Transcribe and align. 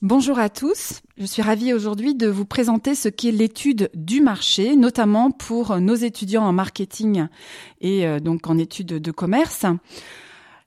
Bonjour 0.00 0.38
à 0.38 0.48
tous, 0.48 1.00
je 1.16 1.26
suis 1.26 1.42
ravie 1.42 1.72
aujourd'hui 1.72 2.14
de 2.14 2.28
vous 2.28 2.44
présenter 2.44 2.94
ce 2.94 3.08
qu'est 3.08 3.32
l'étude 3.32 3.90
du 3.94 4.20
marché, 4.20 4.76
notamment 4.76 5.32
pour 5.32 5.80
nos 5.80 5.96
étudiants 5.96 6.44
en 6.44 6.52
marketing 6.52 7.26
et 7.80 8.06
euh, 8.06 8.20
donc 8.20 8.46
en 8.46 8.58
études 8.58 8.86
de 8.86 9.10
commerce. 9.10 9.66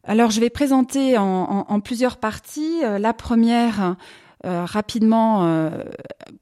Alors 0.03 0.31
je 0.31 0.41
vais 0.41 0.49
présenter 0.49 1.17
en, 1.17 1.79
plusieurs 1.79 2.17
parties. 2.17 2.83
Euh, 2.83 2.99
la 2.99 3.13
première, 3.13 3.95
euh, 4.45 4.65
rapidement, 4.65 5.71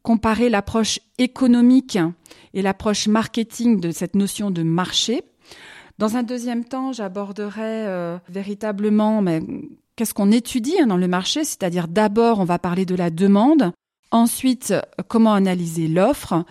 comparer 0.01 0.49
l'approche 0.49 0.99
économique 1.19 1.99
et 2.55 2.63
l'approche 2.63 3.07
marketing 3.07 3.79
de 3.79 3.91
cette 3.91 4.15
notion 4.15 4.49
de 4.49 4.63
marché. 4.63 5.21
Dans 5.99 6.17
un 6.17 6.23
deuxième 6.23 6.65
temps, 6.65 6.91
j'aborderai 6.91 8.17
véritablement 8.29 9.21
mais, 9.21 9.43
qu'est-ce 9.99 10.13
qu'on 10.13 10.31
étudie 10.31 10.79
hein, 10.79 10.87
dans 10.87 10.95
le 10.95 11.09
marché, 11.09 11.43
c'est-à-dire 11.43 11.89
d'abord 11.89 12.39
on 12.39 12.45
va 12.45 12.57
parler 12.57 12.85
de 12.85 12.95
la 12.95 13.09
demande, 13.09 13.73
ensuite 14.11 14.73
comment 15.09 15.33
analyser 15.33 15.89
l'offre, 15.89 16.45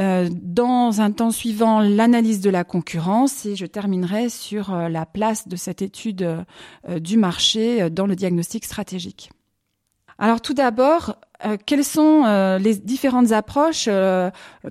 euh, 0.00 0.30
dans 0.32 1.02
un 1.02 1.10
temps 1.10 1.30
suivant 1.30 1.80
l'analyse 1.80 2.40
de 2.40 2.48
la 2.48 2.64
concurrence 2.64 3.44
et 3.44 3.54
je 3.54 3.66
terminerai 3.66 4.30
sur 4.30 4.72
euh, 4.72 4.88
la 4.88 5.04
place 5.04 5.46
de 5.46 5.56
cette 5.56 5.82
étude 5.82 6.22
euh, 6.88 6.98
du 6.98 7.18
marché 7.18 7.90
dans 7.90 8.06
le 8.06 8.16
diagnostic 8.16 8.64
stratégique. 8.64 9.30
Alors 10.18 10.40
tout 10.40 10.54
d'abord, 10.54 11.16
quelles 11.66 11.84
sont 11.84 12.24
les 12.58 12.76
différentes 12.76 13.32
approches 13.32 13.84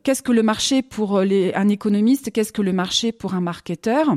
Qu'est-ce 0.02 0.24
que 0.24 0.32
le 0.32 0.42
marché 0.42 0.82
pour 0.82 1.20
un 1.20 1.70
économiste 1.70 2.32
Qu'est-ce 2.32 2.52
que 2.52 2.64
le 2.64 2.74
marché 2.74 3.12
pour 3.12 3.36
un 3.36 3.42
marketeur? 3.42 4.16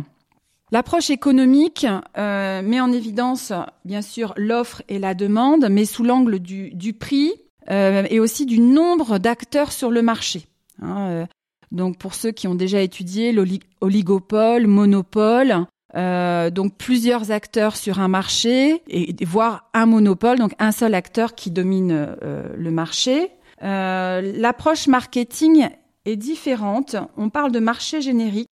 L'approche 0.71 1.09
économique 1.09 1.87
euh, 2.19 2.63
met 2.63 2.81
en 2.81 2.93
évidence, 2.93 3.53
bien 3.85 4.03
sûr, 4.03 4.35
l'offre 4.37 4.83
et 4.89 4.99
la 4.99 5.15
demande, 5.15 5.69
mais 5.71 5.87
sous 5.87 6.05
l'angle 6.05 6.41
du, 6.41 6.93
prix 6.93 7.33
euh, 7.71 8.05
et 8.11 8.21
aussi 8.21 8.45
du 8.45 8.61
nombre 8.61 9.19
d'acteurs 9.19 9.73
sur 9.73 9.91
le 9.91 10.03
marché. 10.03 10.47
Hein, 10.83 11.09
euh. 11.09 11.27
donc, 11.73 11.97
pour 11.97 12.15
ceux 12.15 12.33
qui 12.33 12.49
ont 12.49 12.55
déjà 12.55 12.83
étudié 12.83 13.33
l'oligopole, 13.33 14.67
monopole, 14.67 15.67
donc 15.95 16.77
plusieurs 16.77 17.31
acteurs 17.31 17.75
sur 17.75 17.99
un 17.99 18.09
marché 18.09 18.83
et, 18.89 19.15
voire 19.25 19.71
un 19.73 19.87
monopole, 19.87 20.39
donc 20.39 20.53
un 20.59 20.71
seul 20.71 20.95
acteur 20.95 21.35
qui 21.35 21.51
domine 21.51 22.15
le 22.21 22.71
marché. 22.71 23.31
L'approche 23.63 24.87
marketing 24.87 25.71
est 26.05 26.17
différente. 26.17 26.97
On 27.17 27.31
parle 27.31 27.53
de 27.53 27.59
marché 27.59 28.03
générique 28.03 28.49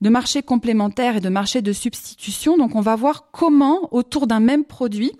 de 0.00 0.08
marché 0.08 0.42
complémentaire 0.42 1.16
et 1.16 1.20
de 1.20 1.28
marché 1.28 1.62
de 1.62 1.72
substitution. 1.72 2.56
Donc 2.56 2.74
on 2.74 2.80
va 2.80 2.96
voir 2.96 3.30
comment 3.32 3.88
autour 3.92 4.26
d'un 4.26 4.40
même 4.40 4.64
produit, 4.64 5.12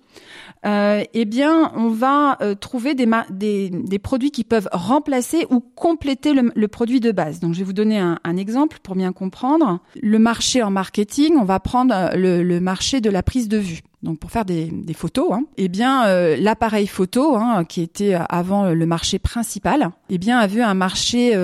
euh, 0.66 1.04
eh 1.14 1.24
bien 1.24 1.72
on 1.74 1.88
va 1.88 2.36
euh, 2.42 2.54
trouver 2.54 2.94
des, 2.94 3.98
produits 3.98 4.30
qui 4.30 4.44
peuvent 4.44 4.68
remplacer 4.72 5.46
ou 5.50 5.60
compléter 5.60 6.32
le, 6.34 6.68
produit 6.68 7.00
de 7.00 7.12
base. 7.12 7.40
Donc 7.40 7.54
je 7.54 7.60
vais 7.60 7.64
vous 7.64 7.72
donner 7.72 7.98
un, 7.98 8.36
exemple 8.36 8.78
pour 8.82 8.94
bien 8.94 9.12
comprendre. 9.12 9.80
Le 10.00 10.18
marché 10.18 10.62
en 10.62 10.70
marketing, 10.70 11.36
on 11.38 11.44
va 11.44 11.60
prendre 11.60 11.94
euh, 11.94 12.42
le, 12.42 12.60
marché 12.60 13.00
de 13.00 13.10
la 13.10 13.22
prise 13.22 13.48
de 13.48 13.58
vue. 13.58 13.80
Donc 14.02 14.18
pour 14.18 14.30
faire 14.30 14.46
des, 14.46 14.70
photos, 14.94 15.32
hein, 15.32 15.44
eh 15.58 15.68
bien 15.68 16.36
l'appareil 16.36 16.86
photo, 16.86 17.36
hein, 17.36 17.64
qui 17.64 17.82
était 17.82 18.14
avant 18.30 18.70
le 18.70 18.86
marché 18.86 19.18
principal, 19.18 19.90
eh 20.08 20.16
bien 20.16 20.38
a 20.38 20.46
vu 20.46 20.62
un 20.62 20.72
marché 20.72 21.34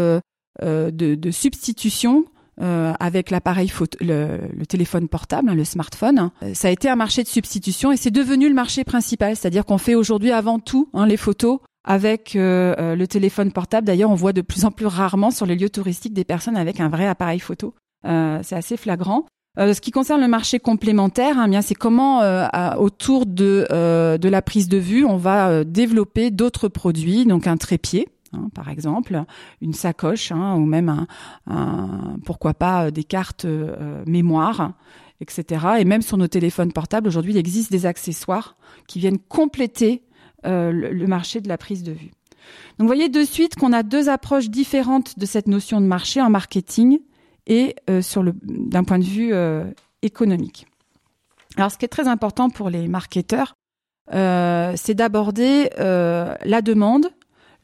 de, 0.63 1.31
substitution 1.31 2.25
euh, 2.63 2.95
avec 3.01 3.31
l'appareil 3.31 3.69
photo, 3.69 3.99
le, 4.01 4.49
le, 4.57 4.65
téléphone 4.65 5.09
portable, 5.09 5.51
hein, 5.51 5.55
le 5.55 5.65
smartphone. 5.65 6.31
Euh, 6.43 6.55
ça 6.55 6.69
a 6.69 6.71
été 6.71 6.89
un 6.89 6.97
marché 6.97 7.23
de 7.23 7.29
substitution 7.29 7.93
et 7.93 7.99
c'est 7.99 8.11
devenu 8.11 8.49
le 8.49 8.55
marché 8.55 8.83
principal. 8.83 9.37
C'est-à-dire 9.37 9.67
qu'on 9.67 9.77
fait 9.77 9.95
aujourd'hui 9.95 10.33
avant 10.33 10.59
tout 10.59 10.89
hein, 10.95 11.07
les 11.07 11.19
photos 11.19 11.59
avec 11.85 12.35
euh, 12.35 12.97
le 12.97 13.07
téléphone 13.07 13.53
portable. 13.53 13.87
D'ailleurs, 13.87 14.11
on 14.11 14.15
voit 14.15 14.33
de 14.33 14.41
plus 14.41 14.65
en 14.65 14.71
plus 14.71 14.87
rarement 14.87 15.31
sur 15.31 15.45
les 15.45 15.55
lieux 15.55 15.69
touristiques 15.69 16.15
des 16.15 16.25
personnes 16.25 16.57
avec 16.57 16.81
un 16.81 16.89
vrai 16.89 17.07
appareil 17.07 17.41
photo. 17.41 17.75
c'est 18.05 18.57
assez 18.57 18.79
flagrant. 18.79 19.27
ce 19.59 19.79
qui 19.83 19.91
concerne 19.91 20.23
le 20.23 20.29
marché 20.29 20.59
complémentaire, 20.59 21.39
hein, 21.39 21.49
bien 21.49 21.61
c'est 21.61 21.75
comment 21.75 22.21
autour 22.79 23.27
de 23.27 23.67
de 24.17 24.29
la 24.29 24.43
prise 24.43 24.69
de 24.69 24.79
vue, 24.79 25.05
on 25.05 25.19
va 25.19 25.63
développer 25.63 26.31
d'autres 26.31 26.69
produits, 26.69 27.27
donc 27.27 27.47
un 27.47 27.57
trépied, 27.59 28.09
Hein, 28.37 28.49
par 28.55 28.69
exemple, 28.69 29.25
une 29.61 29.73
sacoche 29.73 30.33
hein, 30.33 30.55
ou 30.57 30.65
même 30.65 31.07
un, 31.47 32.17
pourquoi 32.25 32.55
pas 32.55 32.87
euh, 32.87 32.91
des 32.91 33.05
cartes 33.05 33.45
euh, 33.45 34.03
mémoire, 34.07 34.73
etc. 35.21 35.67
Et 35.79 35.85
même 35.85 36.03
sur 36.03 36.17
nos 36.17 36.29
téléphones 36.29 36.73
portables, 36.73 37.09
aujourd'hui, 37.09 37.33
il 37.33 37.39
existe 37.39 37.71
des 37.71 37.87
accessoires 37.87 38.57
qui 38.87 38.99
viennent 38.99 39.19
compléter 39.19 40.03
euh, 40.47 40.71
le, 40.71 41.07
marché 41.07 41.41
de 41.41 41.49
la 41.49 41.59
prise 41.59 41.83
de 41.83 41.93
vue. 41.93 42.11
Donc, 42.79 42.81
vous 42.81 42.87
voyez 42.87 43.09
de 43.09 43.25
suite 43.25 43.57
qu'on 43.57 43.73
a 43.73 43.83
deux 43.83 44.09
approches 44.09 44.51
différentes 44.51 45.19
de 45.19 45.27
cette 45.27 45.49
notion 45.49 45.81
de 45.81 45.87
marché 45.87 46.21
en 46.21 46.31
marketing 46.31 47.01
et 47.49 47.75
d'un 47.87 48.85
point 48.85 48.99
de 48.99 49.05
vue 49.05 49.33
économique. 50.03 50.67
Alors, 51.57 51.71
ce 51.71 51.79
qui 51.79 51.85
est 51.85 51.89
très 51.89 52.07
important 52.07 52.51
pour 52.51 52.71
les 52.71 52.87
marketeurs, 52.87 53.55
c'est 54.11 54.95
d'aborder 54.95 55.71
la 55.79 56.63
demande, 56.63 57.09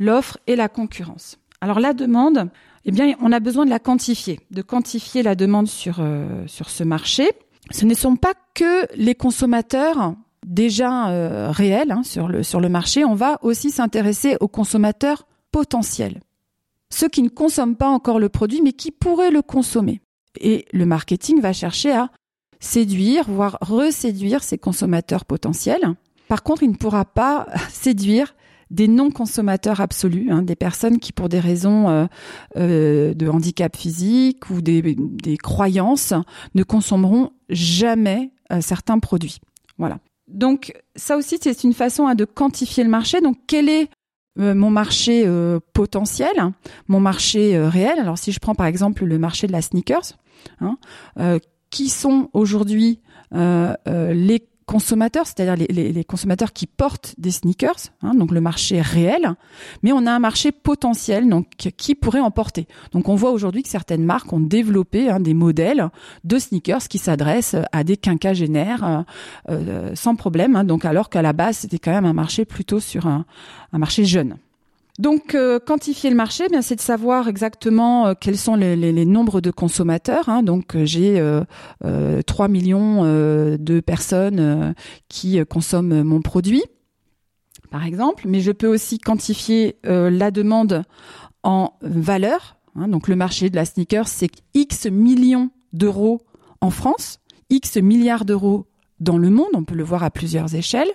l'offre 0.03 0.39
et 0.47 0.57
la 0.57 0.69
concurrence. 0.69 1.39
Alors 1.61 1.81
la 1.81 1.93
demande, 1.95 2.51
eh 2.85 2.91
bien, 2.91 3.15
on 3.21 3.33
a 3.33 3.41
besoin 3.41 3.65
de 3.65 3.71
la 3.71 3.79
quantifier, 3.79 4.41
de 4.51 4.63
quantifier 4.63 5.23
la 5.23 5.35
demande 5.35 5.69
sur, 5.69 5.99
euh, 6.01 6.45
ce 6.47 6.85
marché. 6.85 7.31
Ce 7.71 7.85
ne 7.85 7.95
sont 7.95 8.17
pas 8.17 8.35
que 8.55 8.87
les 8.97 9.15
consommateurs 9.15 10.15
déjà 10.45 11.11
euh, 11.11 11.51
réels 11.51 11.93
hein, 11.93 12.03
sur, 12.03 12.29
le, 12.29 12.43
sur 12.43 12.61
le 12.61 12.69
marché, 12.69 13.05
on 13.05 13.15
va 13.15 13.39
aussi 13.43 13.71
s'intéresser 13.71 14.37
aux 14.41 14.49
consommateurs 14.49 15.27
potentiels. 15.53 16.21
Ceux 16.91 17.09
qui 17.09 17.23
ne 17.23 17.29
consomment 17.29 17.77
pas 17.77 17.89
encore 17.89 18.19
le 18.19 18.29
produit, 18.29 18.61
mais 18.61 18.73
qui 18.73 18.91
pourraient 18.91 19.31
le 19.31 19.43
consommer. 19.43 20.03
Et 20.41 20.67
le 20.73 20.85
marketing 20.85 21.41
va 21.41 21.53
chercher 21.53 21.93
à 21.93 22.11
séduire, 22.59 23.25
voire 23.29 23.59
reséduire 23.61 24.43
ces 24.43 24.59
consommateurs 24.59 25.25
potentiels. 25.25 25.95
Par 26.29 26.43
contre, 26.43 26.63
il 26.63 26.71
ne 26.71 26.77
pourra 26.77 27.05
pas 27.05 27.47
séduire 27.71 28.35
des 28.73 28.89
non-consommateurs 28.89 29.81
absolus, 29.81 30.31
hein, 30.31 30.43
des 30.43 30.57
personnes 30.57 30.99
qui, 30.99 31.13
pour 31.13 31.29
des 31.29 31.39
raisons 31.39 31.89
euh, 31.89 32.07
euh, 32.57 33.15
de 33.15 33.29
handicap 33.29 33.77
physique 33.77 34.51
ou 34.51 34.63
des, 34.63 34.97
croyances, 35.41 36.15
ne 36.55 36.63
consommeront 36.63 37.31
jamais 37.51 38.33
euh, 38.51 38.61
certains 38.61 38.99
produits. 38.99 39.39
Voilà. 39.79 39.99
Donc 40.27 40.73
ça 40.97 41.17
aussi, 41.17 41.39
c'est 41.41 41.65
une 41.65 41.75
façon 41.75 42.07
hein, 42.07 42.15
de 42.15 42.25
quantifier 42.25 42.83
le 42.83 42.91
marché. 42.91 43.21
Donc 43.21 43.37
quel 43.47 43.69
est 43.69 43.89
mon 44.39 44.71
marché 44.71 45.29
potentiel, 45.75 46.33
mon 46.89 47.01
marché 47.01 47.59
réel? 47.59 47.99
Alors 47.99 48.17
si 48.17 48.33
je 48.33 48.41
prends 48.41 48.55
par 48.55 48.65
exemple 48.65 49.05
le 49.05 49.19
marché 49.19 49.47
de 49.47 49.53
la 49.53 49.61
sneakers, 49.61 50.17
hein, 50.63 50.79
qui 51.69 51.91
sont 51.91 52.31
aujourd'hui 52.33 53.03
les 53.31 54.49
consommateurs, 54.73 55.27
c'est-à-dire 55.27 55.67
les, 55.69 56.05
consommateurs 56.05 56.55
qui 56.55 56.67
portent 56.67 57.15
des 57.19 57.31
sneakers, 57.31 57.91
hein, 58.01 58.15
donc 58.15 58.31
le 58.31 58.41
marché 58.41 58.81
réel, 58.81 59.35
mais 59.83 59.93
on 59.93 60.07
a 60.07 60.11
un 60.11 60.19
marché 60.19 60.51
potentiel, 60.51 61.29
donc 61.29 61.47
qui 61.77 61.95
pourrait 61.95 62.21
en 62.21 62.31
porter. 62.31 62.67
Donc 62.93 63.11
on 63.11 63.15
voit 63.15 63.33
aujourd'hui 63.33 63.63
que 63.63 63.69
certaines 63.69 64.03
marques 64.03 64.33
ont 64.33 64.41
développé 64.41 65.11
hein, 65.11 65.21
des 65.21 65.35
modèles 65.35 65.91
de 66.25 66.39
sneakers 66.39 66.89
qui 66.89 66.97
s'adressent 66.97 67.57
à 67.71 67.85
des 67.85 67.99
quinquagénaires 67.99 68.85
euh, 68.85 69.03
euh, 69.51 69.95
sans 69.95 70.17
problème, 70.17 70.57
hein, 70.57 70.65
donc 70.65 70.87
alors 70.87 71.11
qu'à 71.11 71.21
la 71.21 71.35
base 71.35 71.59
c'était 71.59 71.79
quand 71.79 71.93
même 71.93 72.07
un 72.07 72.15
marché 72.15 72.47
plutôt 72.47 72.81
sur 72.81 73.07
un 73.07 73.27
marché 73.73 74.07
jeune. 74.07 74.39
Donc, 74.99 75.35
euh, 75.35 75.59
quantifier 75.59 76.11
le 76.11 76.17
marché, 76.17 76.45
eh 76.53 76.63
c'est 76.63 76.77
de 76.77 76.81
savoir 76.81 77.27
exactement 77.27 78.09
euh, 78.09 78.15
quels 78.19 78.37
sont 78.37 78.57
les, 78.57 78.77
les, 78.77 78.93
les, 78.93 79.07
nombres 79.07 79.41
de 79.41 79.51
consommateurs. 79.51 80.29
Hein. 80.29 80.43
Donc, 80.43 80.77
euh, 80.77 80.85
j'ai 80.85 81.23
3 82.27 82.49
millions 82.49 83.05
de 83.05 83.81
personnes 83.81 84.75
qui 85.09 85.43
consomment 85.47 86.03
mon 86.03 86.21
produit, 86.21 86.63
par 87.71 87.87
exemple. 87.87 88.25
Mais 88.27 88.41
je 88.41 88.53
peux 88.53 88.67
aussi 88.67 88.99
quantifier 88.99 89.77
la 89.85 90.31
demande 90.31 90.85
en 91.43 91.73
valeur. 91.81 92.57
Hein. 92.77 92.89
Donc, 92.89 93.09
le 93.09 93.17
marché 93.17 93.49
de 93.49 93.57
la 93.57 93.65
sneaker, 93.65 94.09
c'est 94.09 94.31
X 94.55 94.87
millions 94.87 95.51
d'euros 95.73 96.21
en 96.61 96.71
France, 96.71 97.19
X 97.49 97.79
milliards 97.79 98.27
d'euros 98.27 98.67
dans 99.01 99.17
le 99.17 99.31
monde. 99.31 99.51
On 99.55 99.65
peut 99.65 99.75
le 99.75 99.85
voir 99.85 100.03
à 100.03 100.11
plusieurs 100.11 100.55
échelles. 100.55 100.93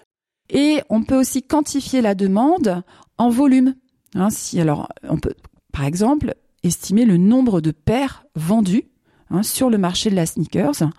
Et 0.49 0.81
on 0.89 1.03
peut 1.03 1.19
aussi 1.19 1.43
quantifier 1.43 2.01
la 2.01 2.15
demande 2.15 2.83
en 3.17 3.29
volume. 3.29 3.73
Hein, 4.17 4.29
alors 4.57 4.89
on 5.07 5.17
peut, 5.17 5.33
par 5.71 5.85
exemple, 5.85 6.33
estimer 6.63 7.05
le 7.05 7.17
nombre 7.17 7.61
de 7.61 7.71
paires 7.71 8.25
vendues 8.35 8.85
hein, 9.29 9.43
sur 9.43 9.69
le 9.69 9.77
marché 9.77 10.09
de 10.09 10.15
la 10.15 10.25
sneakers, 10.25 10.89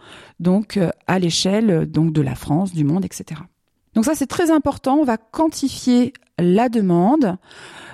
donc 0.40 0.76
euh, 0.76 0.90
à 1.06 1.18
l'échelle 1.18 1.90
donc 1.90 2.12
de 2.12 2.22
la 2.22 2.34
France, 2.34 2.72
du 2.72 2.84
monde, 2.84 3.04
etc. 3.04 3.40
Donc 3.94 4.04
ça 4.04 4.14
c'est 4.14 4.26
très 4.26 4.50
important. 4.50 4.96
On 4.98 5.04
va 5.04 5.16
quantifier 5.16 6.12
la 6.38 6.68
demande, 6.68 7.36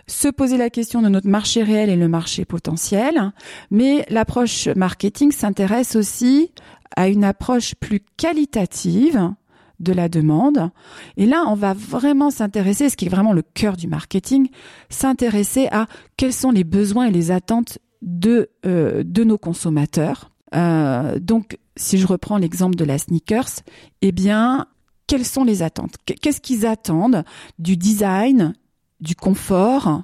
se 0.06 0.28
poser 0.28 0.58
la 0.58 0.68
question 0.68 1.00
de 1.00 1.08
notre 1.08 1.28
marché 1.28 1.62
réel 1.62 1.88
et 1.88 1.96
le 1.96 2.08
marché 2.08 2.44
potentiel, 2.44 3.32
mais 3.70 4.04
l'approche 4.10 4.68
marketing 4.68 5.32
s'intéresse 5.32 5.96
aussi 5.96 6.52
à 6.96 7.08
une 7.08 7.24
approche 7.24 7.74
plus 7.74 8.00
qualitative 8.18 9.32
de 9.80 9.92
la 9.92 10.08
demande. 10.08 10.70
Et 11.16 11.26
là, 11.26 11.44
on 11.48 11.54
va 11.54 11.74
vraiment 11.74 12.30
s'intéresser, 12.30 12.88
ce 12.88 12.96
qui 12.96 13.06
est 13.06 13.10
vraiment 13.10 13.32
le 13.32 13.42
cœur 13.42 13.76
du 13.76 13.88
marketing, 13.88 14.48
s'intéresser 14.88 15.68
à 15.70 15.86
quels 16.16 16.32
sont 16.32 16.50
les 16.50 16.64
besoins 16.64 17.06
et 17.06 17.10
les 17.10 17.30
attentes 17.30 17.78
de, 18.02 18.50
euh, 18.66 19.02
de 19.04 19.24
nos 19.24 19.38
consommateurs. 19.38 20.30
Euh, 20.54 21.18
donc, 21.18 21.58
si 21.76 21.98
je 21.98 22.06
reprends 22.06 22.38
l'exemple 22.38 22.76
de 22.76 22.84
la 22.84 22.98
sneakers, 22.98 23.62
eh 24.02 24.12
bien, 24.12 24.66
quelles 25.06 25.24
sont 25.24 25.44
les 25.44 25.62
attentes? 25.62 25.96
Qu'est-ce 26.06 26.40
qu'ils 26.40 26.66
attendent 26.66 27.24
du 27.58 27.76
design, 27.76 28.54
du 29.00 29.16
confort, 29.16 30.02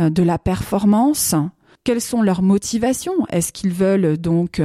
euh, 0.00 0.08
de 0.10 0.22
la 0.22 0.38
performance? 0.38 1.34
Quelles 1.84 2.00
sont 2.00 2.22
leurs 2.22 2.42
motivations? 2.42 3.26
Est-ce 3.28 3.52
qu'ils 3.52 3.72
veulent 3.72 4.16
donc 4.16 4.62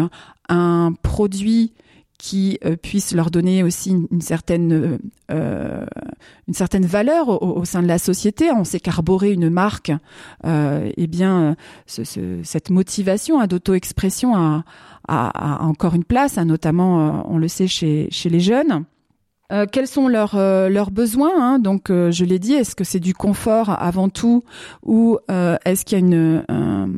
un 0.49 0.93
produit 1.01 1.73
qui 2.17 2.57
euh, 2.65 2.75
puisse 2.75 3.13
leur 3.13 3.29
donner 3.29 3.63
aussi 3.63 3.91
une, 4.11 4.21
certaine 4.21 4.99
euh, 5.31 5.85
une 6.47 6.53
certaine 6.53 6.85
valeur 6.85 7.41
au, 7.43 7.63
sein 7.65 7.83
de 7.83 7.87
la 7.87 7.99
société. 7.99 8.51
On 8.51 8.63
sait 8.63 8.79
qu'arborer 8.79 9.31
une 9.31 9.49
marque, 9.49 9.91
euh, 10.45 10.89
eh 10.97 11.07
bien, 11.07 11.55
cette 11.85 12.69
motivation 12.69 13.45
d'auto-expression 13.45 14.35
a, 14.35 14.63
a, 15.07 15.63
encore 15.63 15.93
une 15.93 16.03
place, 16.03 16.37
hein, 16.37 16.45
notamment, 16.45 17.29
on 17.31 17.37
le 17.37 17.47
sait 17.47 17.67
chez 17.67 18.07
chez 18.11 18.29
les 18.29 18.39
jeunes. 18.39 18.85
quels 19.71 19.87
sont 19.87 20.07
leurs 20.07 20.35
leurs 20.35 20.91
besoins 20.91 21.35
hein? 21.39 21.59
Donc, 21.59 21.89
je 21.89 22.25
l'ai 22.25 22.39
dit, 22.39 22.53
est-ce 22.53 22.75
que 22.75 22.83
c'est 22.83 22.99
du 22.99 23.13
confort 23.13 23.69
avant 23.69 24.09
tout, 24.09 24.43
ou 24.83 25.19
est-ce 25.29 25.85
qu'il 25.85 25.99
y 25.99 26.01
a 26.01 26.05
une 26.05 26.43
un, 26.49 26.89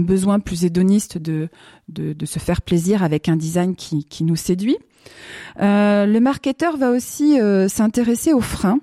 besoin 0.00 0.40
plus 0.40 0.64
hédoniste 0.64 1.18
de, 1.18 1.48
se 2.24 2.38
faire 2.38 2.62
plaisir 2.62 3.02
avec 3.02 3.28
un 3.28 3.36
design 3.36 3.74
qui, 3.74 4.04
qui 4.04 4.24
nous 4.24 4.36
séduit. 4.36 4.78
Euh, 5.60 6.06
le 6.06 6.20
marketeur 6.20 6.76
va 6.76 6.90
aussi 6.90 7.40
euh, 7.40 7.68
s'intéresser 7.68 8.32
aux 8.32 8.40
freins. 8.40 8.80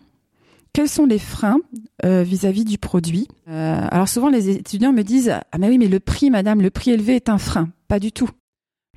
Quels 0.74 0.90
sont 0.90 1.06
les 1.06 1.20
freins 1.20 1.60
euh, 2.04 2.24
vis-à-vis 2.24 2.66
du 2.66 2.78
produit? 2.78 3.28
Alors 3.46 4.10
souvent 4.10 4.30
les 4.30 4.50
étudiants 4.50 4.94
me 4.94 5.04
disent 5.04 5.30
ah 5.30 5.58
mais 5.60 5.70
oui 5.70 5.78
mais 5.78 5.88
le 5.88 6.00
prix 6.00 6.32
madame 6.32 6.62
le 6.62 6.72
prix 6.72 6.92
élevé 6.92 7.16
est 7.16 7.30
un 7.30 7.38
frein. 7.38 7.70
Pas 7.88 8.00
du 8.00 8.12
tout. 8.12 8.30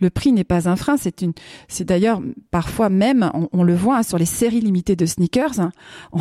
Le 0.00 0.10
prix 0.10 0.32
n'est 0.32 0.44
pas 0.44 0.68
un 0.68 0.76
frein, 0.76 0.98
c'est 0.98 1.22
une, 1.22 1.32
c'est 1.68 1.84
d'ailleurs 1.84 2.20
parfois 2.50 2.90
même, 2.90 3.30
on, 3.52 3.64
le 3.64 3.74
voit 3.74 3.98
hein, 3.98 4.02
sur 4.02 4.18
les 4.18 4.26
séries 4.26 4.60
limitées 4.60 4.94
de 4.94 5.06
sneakers, 5.06 5.58
hein, 5.58 5.72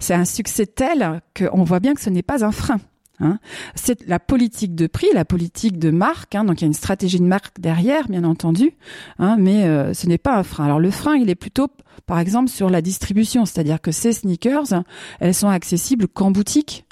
c'est 0.00 0.14
un 0.14 0.24
succès 0.24 0.66
tel 0.66 1.20
qu'on 1.36 1.62
voit 1.62 1.78
bien 1.78 1.94
que 1.94 2.00
ce 2.00 2.10
n'est 2.10 2.24
pas 2.24 2.44
un 2.44 2.50
frein. 2.50 2.80
Hein. 3.20 3.38
C'est 3.74 4.06
la 4.08 4.18
politique 4.18 4.74
de 4.74 4.86
prix, 4.86 5.06
la 5.14 5.24
politique 5.24 5.78
de 5.78 5.90
marque. 5.90 6.34
Hein. 6.34 6.44
donc 6.44 6.60
il 6.60 6.64
y 6.64 6.64
a 6.64 6.66
une 6.66 6.74
stratégie 6.74 7.20
de 7.20 7.24
marque 7.24 7.60
derrière, 7.60 8.08
bien 8.08 8.24
entendu, 8.24 8.72
hein, 9.18 9.36
mais 9.38 9.64
euh, 9.64 9.94
ce 9.94 10.06
n'est 10.08 10.18
pas 10.18 10.36
un 10.36 10.42
frein. 10.42 10.64
Alors 10.64 10.80
le 10.80 10.90
frein, 10.90 11.14
il 11.14 11.30
est 11.30 11.36
plutôt, 11.36 11.68
par 12.06 12.18
exemple, 12.18 12.50
sur 12.50 12.70
la 12.70 12.82
distribution, 12.82 13.44
c'est-à-dire 13.44 13.80
que 13.80 13.92
ces 13.92 14.12
sneakers, 14.12 14.82
elles 15.20 15.34
sont 15.34 15.48
accessibles 15.48 16.08
qu'en 16.08 16.30
boutique 16.30 16.84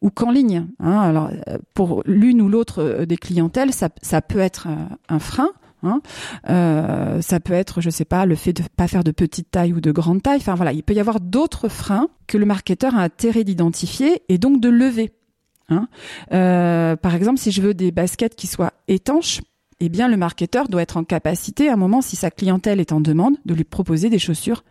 ou 0.00 0.10
qu'en 0.10 0.30
ligne. 0.30 0.66
Alors 0.78 1.30
euh, 1.48 1.58
pour 1.74 2.02
l'une 2.06 2.40
ou 2.40 2.48
l'autre 2.48 2.82
euh, 2.82 3.06
des 3.06 3.16
clientèles, 3.16 3.72
ça, 3.72 3.88
peut 4.20 4.38
être 4.38 4.68
un 5.08 5.18
frein. 5.18 5.50
ça 5.82 7.40
peut 7.40 7.52
être, 7.52 7.80
je 7.80 7.90
sais 7.90 8.04
pas, 8.04 8.26
le 8.26 8.36
fait 8.36 8.52
de 8.52 8.62
pas 8.76 8.86
faire 8.86 9.02
de 9.02 9.10
petite 9.10 9.50
taille 9.50 9.72
ou 9.72 9.80
de 9.80 9.90
grande 9.90 10.22
taille. 10.22 10.38
Enfin 10.38 10.54
voilà, 10.54 10.72
il 10.72 10.84
peut 10.84 10.94
y 10.94 11.00
avoir 11.00 11.20
d'autres 11.20 11.68
freins 11.68 12.08
que 12.28 12.38
le 12.38 12.46
marketeur 12.46 12.94
a 12.94 13.02
intérêt 13.02 13.42
d'identifier 13.42 14.22
et 14.28 14.38
donc 14.38 14.60
de 14.60 14.68
lever. 14.68 15.10
Hein. 15.68 15.88
Euh, 16.32 16.96
par 16.96 17.14
exemple, 17.14 17.38
si 17.38 17.50
je 17.50 17.62
veux 17.62 17.74
des 17.74 17.90
baskets 17.90 18.34
qui 18.34 18.46
soient 18.46 18.72
étanches, 18.88 19.40
eh 19.80 19.88
bien, 19.88 20.08
le 20.08 20.16
marketeur 20.16 20.68
doit 20.68 20.82
être 20.82 20.96
en 20.96 21.04
capacité, 21.04 21.68
à 21.68 21.74
un 21.74 21.76
moment, 21.76 22.00
si 22.00 22.16
sa 22.16 22.30
clientèle 22.30 22.80
est 22.80 22.92
en 22.92 23.00
demande, 23.00 23.36
de 23.44 23.54
lui 23.54 23.64
proposer 23.64 24.08
des 24.08 24.18
chaussures 24.18 24.64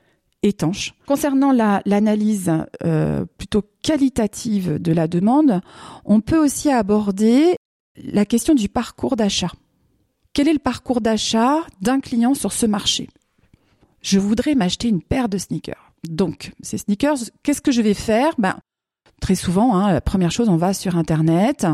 étanches. 0.44 0.94
Concernant 1.06 1.52
l'analyse 1.52 2.52
euh, 2.84 3.26
plutôt 3.38 3.64
qualitative 3.82 4.82
de 4.82 4.92
la 4.92 5.08
demande, 5.08 5.62
on 6.06 6.20
peut 6.22 6.38
aussi 6.38 6.70
aborder 6.70 7.56
la 7.96 8.26
question 8.26 8.54
du 8.54 8.70
parcours 8.70 9.16
d'achat. 9.16 9.52
Quel 10.34 10.48
est 10.48 10.54
le 10.54 10.60
parcours 10.60 11.02
d'achat 11.02 11.60
d'un 11.82 12.00
client 12.00 12.34
sur 12.34 12.52
ce 12.52 12.66
marché? 12.66 13.08
Je 14.02 14.20
voudrais 14.20 14.56
m'acheter 14.56 14.90
une 14.90 15.02
paire 15.02 15.30
de 15.30 15.38
sneakers. 15.38 15.94
Donc, 16.10 16.52
ces 16.62 16.78
sneakers, 16.78 17.30
qu'est-ce 17.44 17.62
que 17.62 17.72
je 17.72 17.82
vais 17.82 17.94
faire? 17.94 18.34
Ben, 18.38 18.58
très 19.22 19.36
souvent, 19.36 19.76
hein, 19.76 19.94
la 19.94 20.02
première 20.02 20.32
chose, 20.32 20.50
on 20.50 20.58
va 20.58 20.74
sur 20.74 20.98
Internet. 20.98 21.66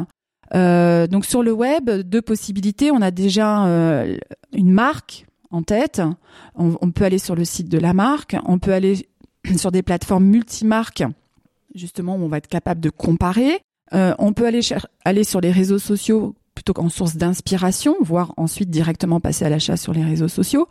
Euh, 0.55 1.07
donc 1.07 1.25
sur 1.25 1.43
le 1.43 1.51
web, 1.51 1.89
deux 1.89 2.21
possibilités. 2.21 2.91
On 2.91 3.01
a 3.01 3.11
déjà 3.11 3.65
euh, 3.67 4.17
une 4.53 4.71
marque 4.71 5.25
en 5.51 5.63
tête. 5.63 6.01
On, 6.55 6.91
peut 6.91 7.05
aller 7.05 7.17
sur 7.17 7.35
le 7.35 7.45
site 7.45 7.69
de 7.69 7.77
la 7.77 7.93
marque. 7.93 8.35
On 8.45 8.59
peut 8.59 8.73
aller 8.73 9.07
sur 9.57 9.71
des 9.71 9.81
plateformes 9.81 10.25
multimarques, 10.25 11.03
justement, 11.75 12.15
où 12.15 12.23
on 12.23 12.27
va 12.27 12.37
être 12.37 12.47
capable 12.47 12.81
de 12.81 12.89
comparer. 12.89 13.59
Euh, 13.93 14.13
on 14.19 14.33
peut 14.33 14.45
aller, 14.45 14.61
aller 15.05 15.23
sur 15.23 15.41
les 15.41 15.51
réseaux 15.51 15.79
sociaux 15.79 16.35
plutôt 16.59 16.73
qu'en 16.73 16.89
source 16.89 17.15
d'inspiration, 17.15 17.95
voire 18.01 18.33
ensuite 18.35 18.69
directement 18.69 19.21
passer 19.21 19.45
à 19.45 19.49
l'achat 19.49 19.77
sur 19.77 19.93
les 19.93 20.03
réseaux 20.03 20.27
sociaux. 20.27 20.67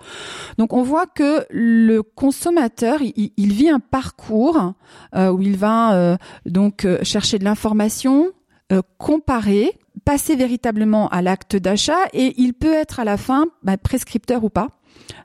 Donc 0.59 0.75
on 0.75 0.83
voit 0.83 1.07
que 1.07 1.47
le 1.49 2.03
consommateur, 2.03 3.01
il, 3.01 3.53
vit 3.55 3.71
un 3.71 3.81
parcours 3.81 4.75
euh, 5.15 5.31
où 5.31 5.41
il 5.41 5.57
va 5.57 5.95
euh, 5.95 6.17
donc 6.45 6.85
euh, 6.85 6.99
chercher 7.05 7.39
de 7.39 7.45
l'information, 7.45 8.33
comparer, 8.99 9.73
passer 10.05 10.37
véritablement 10.37 11.09
à 11.09 11.23
l'acte 11.23 11.57
d'achat 11.57 12.05
et 12.13 12.35
il 12.37 12.53
peut 12.53 12.75
être 12.75 13.01
à 13.01 13.05
la 13.05 13.17
fin 13.17 13.47
bah, 13.63 13.79
prescripteur 13.79 14.45
ou 14.45 14.51
pas. 14.51 14.69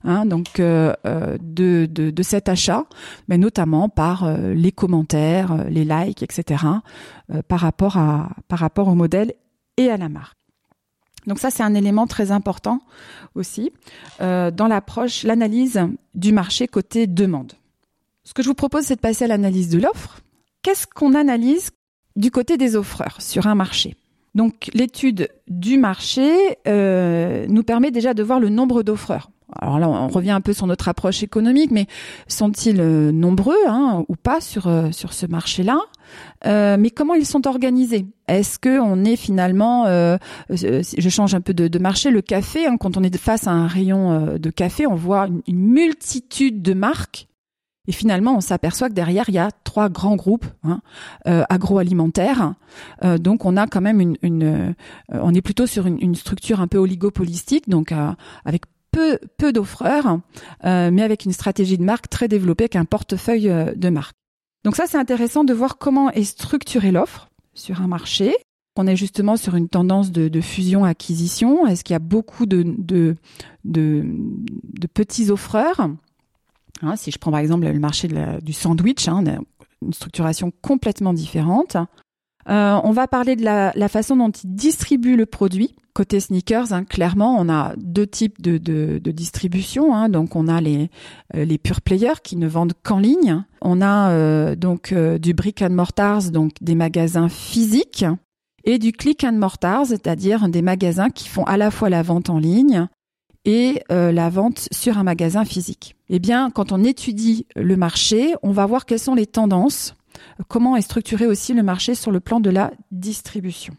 Hein, 0.05 0.25
donc 0.25 0.61
de, 0.61 0.95
de, 1.41 1.85
de, 2.09 2.23
cet 2.23 2.47
achat, 2.47 2.85
mais 3.27 3.37
notamment 3.37 3.89
par 3.89 4.31
les 4.37 4.71
commentaires, 4.71 5.65
les 5.69 5.83
likes, 5.83 6.23
etc. 6.23 6.63
par 7.49 7.59
rapport 7.59 7.97
à 7.97 8.29
par 8.47 8.59
rapport 8.59 8.87
au 8.87 8.95
modèle 8.95 9.33
et 9.75 9.89
à 9.89 9.97
la 9.97 10.07
marque. 10.07 10.42
Donc 11.27 11.39
ça, 11.39 11.49
c'est 11.49 11.63
un 11.63 11.73
élément 11.73 12.07
très 12.07 12.31
important 12.31 12.81
aussi 13.35 13.71
euh, 14.21 14.51
dans 14.51 14.67
l'approche, 14.67 15.23
l'analyse 15.23 15.79
du 16.15 16.31
marché 16.31 16.67
côté 16.67 17.07
demande. 17.07 17.53
Ce 18.23 18.33
que 18.33 18.41
je 18.41 18.47
vous 18.47 18.53
propose, 18.55 18.83
c'est 18.85 18.95
de 18.95 19.01
passer 19.01 19.25
à 19.25 19.27
l'analyse 19.27 19.69
de 19.69 19.79
l'offre. 19.79 20.19
Qu'est-ce 20.61 20.87
qu'on 20.87 21.13
analyse 21.13 21.71
du 22.15 22.31
côté 22.31 22.57
des 22.57 22.75
offreurs 22.75 23.21
sur 23.21 23.47
un 23.47 23.55
marché? 23.55 23.95
Donc 24.35 24.69
l'étude 24.73 25.29
du 25.47 25.77
marché 25.77 26.57
euh, 26.67 27.45
nous 27.47 27.63
permet 27.63 27.91
déjà 27.91 28.13
de 28.13 28.23
voir 28.23 28.39
le 28.39 28.49
nombre 28.49 28.81
d'offreurs 28.81 29.29
alors 29.59 29.79
là, 29.79 29.89
on 29.89 30.07
revient 30.07 30.31
un 30.31 30.41
peu 30.41 30.53
sur 30.53 30.67
notre 30.67 30.87
approche 30.87 31.23
économique, 31.23 31.71
mais 31.71 31.87
sont-ils 32.27 32.79
euh, 32.79 33.11
nombreux 33.11 33.57
hein, 33.67 34.03
ou 34.07 34.15
pas 34.15 34.41
sur 34.41 34.67
euh, 34.67 34.91
sur 34.91 35.13
ce 35.13 35.25
marché-là? 35.25 35.79
Euh, 36.45 36.77
Mais 36.79 36.89
comment 36.89 37.13
ils 37.13 37.25
sont 37.25 37.47
organisés? 37.47 38.07
Est-ce 38.27 38.57
que 38.57 38.79
on 38.79 39.03
est 39.03 39.15
finalement, 39.15 39.85
je 40.49 41.09
change 41.09 41.35
un 41.35 41.41
peu 41.41 41.53
de, 41.53 41.79
marché, 41.79 42.09
le 42.09 42.21
café. 42.21 42.65
Hein, 42.65 42.77
quand 42.77 42.97
on 42.97 43.03
est 43.03 43.15
face 43.17 43.47
à 43.47 43.51
un 43.51 43.67
rayon 43.67 44.37
de 44.37 44.49
café, 44.49 44.87
on 44.87 44.95
voit 44.95 45.27
une, 45.47 45.59
multitude 45.59 46.61
de 46.61 46.73
marques. 46.73 47.27
Et 47.87 47.91
finalement, 47.91 48.37
on 48.37 48.39
s'aperçoit 48.39 48.87
que 48.87 48.93
derrière, 48.93 49.25
il 49.27 49.35
y 49.35 49.39
a 49.39 49.49
trois 49.65 49.89
grands 49.89 50.15
groupes 50.15 50.45
hein, 50.63 50.79
agroalimentaires. 51.25 52.53
donc, 53.19 53.43
on 53.43 53.57
a 53.57 53.67
quand 53.67 53.81
même 53.81 53.99
une, 53.99 54.75
on 55.09 55.33
est 55.33 55.41
plutôt 55.41 55.67
sur 55.67 55.85
une, 55.85 55.99
une 55.99 56.15
structure 56.15 56.61
un 56.61 56.67
peu 56.67 56.77
oligopolistique, 56.77 57.67
donc 57.67 57.93
avec 58.45 58.63
peu, 58.93 59.51
d'offreurs, 59.51 60.19
euh, 60.63 60.89
mais 60.91 61.01
avec 61.01 61.25
une 61.25 61.33
stratégie 61.33 61.77
de 61.77 61.83
marque 61.83 62.07
très 62.09 62.27
développée, 62.27 62.65
avec 62.65 62.75
un 62.75 62.85
portefeuille 62.85 63.49
euh, 63.49 63.73
de 63.75 63.89
marque. 63.89 64.15
Donc 64.63 64.75
ça, 64.75 64.85
c'est 64.87 64.97
intéressant 64.97 65.43
de 65.43 65.53
voir 65.53 65.77
comment 65.77 66.09
est 66.11 66.23
structurée 66.23 66.91
l'offre 66.91 67.29
sur 67.53 67.81
un 67.81 67.87
marché. 67.87 68.35
On 68.75 68.87
est 68.87 68.95
justement 68.95 69.37
sur 69.37 69.55
une 69.55 69.69
tendance 69.69 70.11
de, 70.11 70.41
fusion-acquisition. 70.41 71.67
Est-ce 71.67 71.83
qu'il 71.83 71.93
y 71.93 71.97
a 71.97 71.99
beaucoup 71.99 72.45
de, 72.45 73.15
petits 74.93 75.29
offreurs? 75.29 75.89
Hein, 76.81 76.95
Si 76.95 77.11
je 77.11 77.19
prends 77.19 77.31
par 77.31 77.41
exemple 77.41 77.67
le 77.67 77.79
marché 77.79 78.07
du 78.41 78.53
sandwich, 78.53 79.07
hein, 79.07 79.23
une 79.83 79.93
structuration 79.93 80.51
complètement 80.61 81.13
différente. 81.13 81.77
Euh, 82.49 82.79
on 82.83 82.91
va 82.91 83.07
parler 83.07 83.35
de 83.35 83.43
la, 83.43 83.71
la, 83.75 83.87
façon 83.87 84.17
dont 84.17 84.31
ils 84.31 84.53
distribuent 84.53 85.15
le 85.15 85.25
produit. 85.25 85.75
Côté 85.93 86.19
sneakers, 86.19 86.73
hein, 86.73 86.83
clairement, 86.83 87.37
on 87.39 87.49
a 87.49 87.73
deux 87.77 88.07
types 88.07 88.41
de, 88.41 88.57
de, 88.57 88.99
de 89.01 89.11
distribution. 89.11 89.95
Hein. 89.95 90.09
Donc, 90.09 90.35
on 90.35 90.47
a 90.47 90.59
les, 90.59 90.89
euh, 91.35 91.45
les 91.45 91.57
pure 91.57 91.81
players 91.81 92.21
qui 92.23 92.35
ne 92.35 92.47
vendent 92.47 92.73
qu'en 92.83 92.99
ligne. 92.99 93.43
On 93.61 93.81
a 93.81 94.09
euh, 94.09 94.55
donc 94.55 94.93
du 94.93 95.33
brick 95.33 95.61
and 95.61 95.69
mortars, 95.69 96.31
donc 96.31 96.51
des 96.61 96.75
magasins 96.75 97.29
physiques. 97.29 98.05
et 98.65 98.79
du 98.79 98.91
click 98.91 99.23
and 99.23 99.33
mortar, 99.33 99.85
c'est-à-dire 99.85 100.49
des 100.49 100.61
magasins 100.61 101.09
qui 101.09 101.27
font 101.27 101.43
à 101.43 101.57
la 101.57 101.69
fois 101.69 101.89
la 101.89 102.01
vente 102.01 102.29
en 102.29 102.39
ligne 102.39 102.87
et 103.45 103.83
euh, 103.91 104.11
la 104.11 104.29
vente 104.29 104.67
sur 104.71 104.97
un 104.97 105.03
magasin 105.03 105.45
physique. 105.45 105.95
Eh 106.09 106.19
bien, 106.19 106.49
quand 106.49 106.71
on 106.71 106.83
étudie 106.83 107.45
le 107.55 107.75
marché, 107.75 108.35
on 108.43 108.51
va 108.51 108.65
voir 108.65 108.85
quelles 108.85 108.99
sont 108.99 109.15
les 109.15 109.25
tendances, 109.25 109.95
comment 110.47 110.75
est 110.75 110.81
structuré 110.81 111.25
aussi 111.25 111.53
le 111.53 111.63
marché 111.63 111.95
sur 111.95 112.11
le 112.11 112.19
plan 112.19 112.39
de 112.39 112.49
la 112.49 112.71
distribution. 112.91 113.75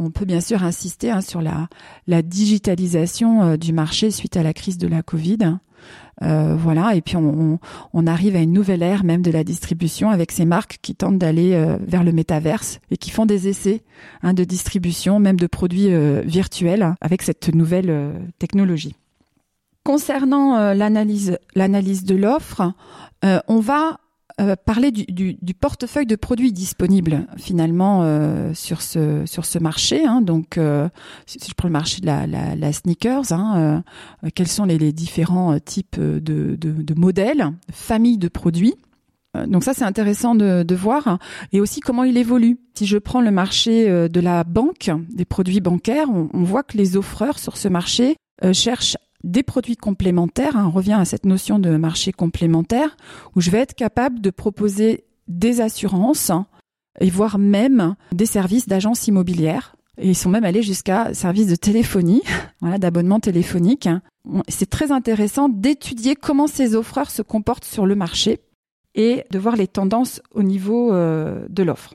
On 0.00 0.10
peut 0.10 0.24
bien 0.24 0.40
sûr 0.40 0.62
insister 0.62 1.10
hein, 1.10 1.20
sur 1.20 1.42
la, 1.42 2.22
digitalisation 2.22 3.42
euh, 3.42 3.56
du 3.56 3.72
marché 3.72 4.12
suite 4.12 4.36
à 4.36 4.44
la 4.44 4.52
crise 4.52 4.78
de 4.78 4.86
la 4.86 5.02
Covid. 5.02 5.58
Euh, 6.22 6.56
voilà, 6.56 6.94
et 6.94 7.00
puis 7.00 7.16
on, 7.16 8.06
arrive 8.06 8.36
à 8.36 8.40
une 8.40 8.52
nouvelle 8.52 8.82
ère 8.82 9.04
même 9.04 9.22
de 9.22 9.30
la 9.30 9.44
distribution 9.44 10.10
avec 10.10 10.32
ces 10.32 10.44
marques 10.44 10.78
qui 10.82 10.94
tentent 10.94 11.18
d'aller 11.18 11.54
euh, 11.54 11.78
vers 11.80 12.04
le 12.04 12.12
métaverse 12.12 12.80
et 12.90 12.96
qui 12.96 13.10
font 13.10 13.26
des 13.26 13.48
essais 13.48 13.82
hein, 14.22 14.34
de 14.34 14.44
distribution, 14.44 15.18
même 15.18 15.38
de 15.38 15.46
produits 15.46 15.90
virtuels 16.24 16.94
avec 17.00 17.22
cette 17.22 17.54
nouvelle 17.54 18.12
technologie. 18.38 18.94
Concernant 19.84 20.74
l'analyse 20.74 21.38
de 22.04 22.14
l'offre, 22.14 22.72
on 23.22 23.60
va 23.60 23.98
euh, 24.40 24.54
parler 24.54 24.92
du, 24.92 25.04
du, 25.06 25.36
du, 25.42 25.52
portefeuille 25.52 26.06
de 26.06 26.14
produits 26.14 26.52
disponibles 26.52 27.26
finalement 27.36 28.02
euh, 28.04 28.54
sur 28.54 28.82
ce 28.82 29.26
sur 29.26 29.44
ce 29.44 29.58
marché. 29.58 30.06
Hein. 30.06 30.22
donc, 30.22 30.58
euh, 30.58 30.88
si 31.26 31.38
je 31.44 31.54
prends 31.54 31.66
le 31.66 31.72
marché 31.72 32.00
de 32.00 32.06
la, 32.06 32.26
la, 32.28 32.54
la 32.54 32.72
sneakers, 32.72 33.32
hein, 33.32 33.82
quels 34.36 34.46
sont 34.46 34.64
les, 34.64 34.78
les 34.78 34.92
différents 34.92 35.58
types 35.58 35.98
de, 35.98 36.20
de, 36.20 36.54
de, 36.56 36.94
modèles, 36.94 37.52
familles 37.72 38.18
de 38.18 38.28
produits. 38.28 38.74
Donc 39.46 39.64
ça, 39.64 39.74
c'est 39.74 39.84
intéressant 39.84 40.34
de, 40.34 40.62
de, 40.62 40.74
voir 40.74 41.18
et 41.52 41.60
aussi 41.60 41.80
comment 41.80 42.04
il 42.04 42.16
évolue. 42.16 42.58
Si 42.74 42.86
je 42.86 42.98
prends 42.98 43.20
le 43.20 43.30
marché 43.30 44.08
de 44.08 44.20
la 44.20 44.44
banque, 44.44 44.90
des 45.10 45.24
produits 45.24 45.60
bancaires, 45.60 46.08
on, 46.10 46.28
on 46.32 46.44
voit 46.44 46.62
que 46.62 46.76
les 46.76 46.96
offreurs 46.96 47.38
sur 47.38 47.56
ce 47.56 47.68
marché 47.68 48.16
cherchent 48.52 48.96
des 49.24 49.42
produits 49.42 49.76
complémentaires. 49.76 50.56
Hein, 50.56 50.66
on 50.66 50.70
revient 50.70 50.94
à 50.94 51.04
cette 51.04 51.26
notion 51.26 51.58
de 51.58 51.76
marché 51.76 52.12
complémentaire 52.12 52.96
où 53.34 53.40
je 53.40 53.50
vais 53.50 53.58
être 53.58 53.74
capable 53.74 54.20
de 54.20 54.30
proposer 54.30 55.04
des 55.26 55.60
assurances 55.60 56.32
et 57.00 57.10
voire 57.10 57.38
même 57.38 57.94
des 58.12 58.26
services 58.26 58.68
d'agence 58.68 59.06
immobilière. 59.06 59.76
Ils 60.00 60.16
sont 60.16 60.30
même 60.30 60.44
allés 60.44 60.62
jusqu'à 60.62 61.12
services 61.12 61.48
de 61.48 61.56
téléphonie, 61.56 62.22
voilà, 62.60 62.78
d'abonnement 62.78 63.20
téléphonique. 63.20 63.88
C'est 64.48 64.70
très 64.70 64.92
intéressant 64.92 65.48
d'étudier 65.48 66.14
comment 66.14 66.46
ces 66.46 66.74
offreurs 66.74 67.10
se 67.10 67.22
comportent 67.22 67.64
sur 67.64 67.86
le 67.86 67.94
marché 67.94 68.40
et 68.94 69.24
de 69.30 69.38
voir 69.38 69.56
les 69.56 69.68
tendances 69.68 70.22
au 70.32 70.42
niveau 70.42 70.92
euh, 70.92 71.46
de 71.48 71.62
l'offre. 71.62 71.94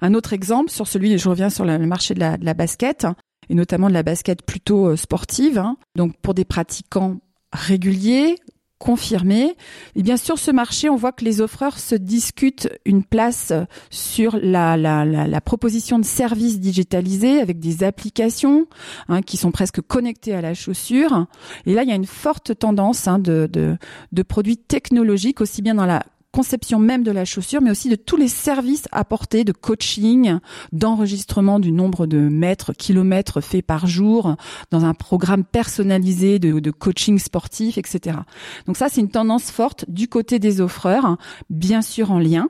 Un 0.00 0.14
autre 0.14 0.32
exemple 0.32 0.70
sur 0.70 0.86
celui, 0.86 1.18
je 1.18 1.28
reviens 1.28 1.50
sur 1.50 1.64
le 1.64 1.78
marché 1.86 2.14
de 2.14 2.20
la 2.20 2.54
basket 2.54 3.06
et 3.48 3.54
notamment 3.54 3.88
de 3.88 3.94
la 3.94 4.02
basket 4.02 4.42
plutôt 4.42 4.88
euh, 4.88 4.96
sportive. 4.96 5.58
Hein. 5.58 5.76
Donc 5.96 6.16
pour 6.20 6.34
des 6.34 6.44
pratiquants 6.44 7.18
réguliers, 7.52 8.36
confirmés. 8.82 9.56
Et 9.94 10.02
bien 10.02 10.16
sur 10.16 10.40
ce 10.40 10.50
marché, 10.50 10.90
on 10.90 10.96
voit 10.96 11.12
que 11.12 11.24
les 11.24 11.40
offreurs 11.40 11.78
se 11.78 11.94
discutent 11.94 12.68
une 12.84 13.04
place 13.04 13.52
sur 13.90 14.36
la, 14.42 14.76
la, 14.76 15.04
la, 15.04 15.40
proposition 15.40 16.00
de 16.00 16.04
services 16.04 16.58
digitalisés 16.58 17.40
avec 17.40 17.60
des 17.60 17.84
applications 17.84 18.66
hein, 19.08 19.22
qui 19.22 19.36
sont 19.36 19.52
presque 19.52 19.80
connectées 19.80 20.34
à 20.34 20.40
la 20.40 20.54
chaussure. 20.54 21.26
Et 21.64 21.74
là, 21.74 21.84
il 21.84 21.90
y 21.90 21.92
a 21.92 21.94
une 21.94 22.06
forte 22.06 22.58
tendance 22.58 23.06
hein, 23.06 23.20
de, 23.20 23.48
de, 23.50 23.76
de 24.10 24.22
produits 24.24 24.56
technologiques, 24.56 25.40
aussi 25.40 25.62
bien 25.62 25.76
dans 25.76 25.86
la 25.86 26.04
conception 26.32 26.78
même 26.78 27.04
de 27.04 27.10
la 27.10 27.24
chaussure, 27.24 27.60
mais 27.60 27.70
aussi 27.70 27.88
de 27.88 27.94
tous 27.94 28.16
les 28.16 28.28
services 28.28 28.88
apportés 28.90 29.44
de 29.44 29.52
coaching, 29.52 30.38
d'enregistrement 30.72 31.60
du 31.60 31.72
nombre 31.72 32.06
de 32.06 32.18
mètres, 32.18 32.72
kilomètres 32.72 33.40
faits 33.40 33.64
par 33.64 33.86
jour, 33.86 34.36
dans 34.70 34.84
un 34.84 34.94
programme 34.94 35.44
personnalisé 35.44 36.38
de, 36.38 36.70
coaching 36.70 37.18
sportif, 37.18 37.76
etc. 37.76 38.18
Donc 38.66 38.76
ça, 38.76 38.88
c'est 38.88 39.00
une 39.00 39.10
tendance 39.10 39.50
forte 39.50 39.84
du 39.88 40.08
côté 40.08 40.38
des 40.38 40.60
offreurs, 40.60 41.18
bien 41.50 41.82
sûr 41.82 42.10
en 42.10 42.18
lien, 42.18 42.48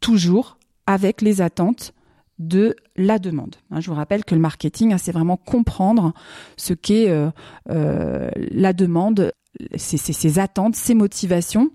toujours, 0.00 0.56
avec 0.86 1.20
les 1.20 1.40
attentes 1.40 1.92
de 2.38 2.76
la 2.96 3.18
demande. 3.18 3.56
Hein, 3.70 3.80
je 3.80 3.90
vous 3.90 3.96
rappelle 3.96 4.24
que 4.24 4.34
le 4.34 4.40
marketing, 4.40 4.92
hein, 4.92 4.98
c'est 4.98 5.12
vraiment 5.12 5.36
comprendre 5.36 6.12
ce 6.56 6.74
qu'est 6.74 7.08
euh, 7.08 7.30
euh, 7.70 8.28
la 8.34 8.72
demande, 8.72 9.32
ses 9.76 10.38
attentes, 10.38 10.76
ses 10.76 10.94
motivations 10.94 11.70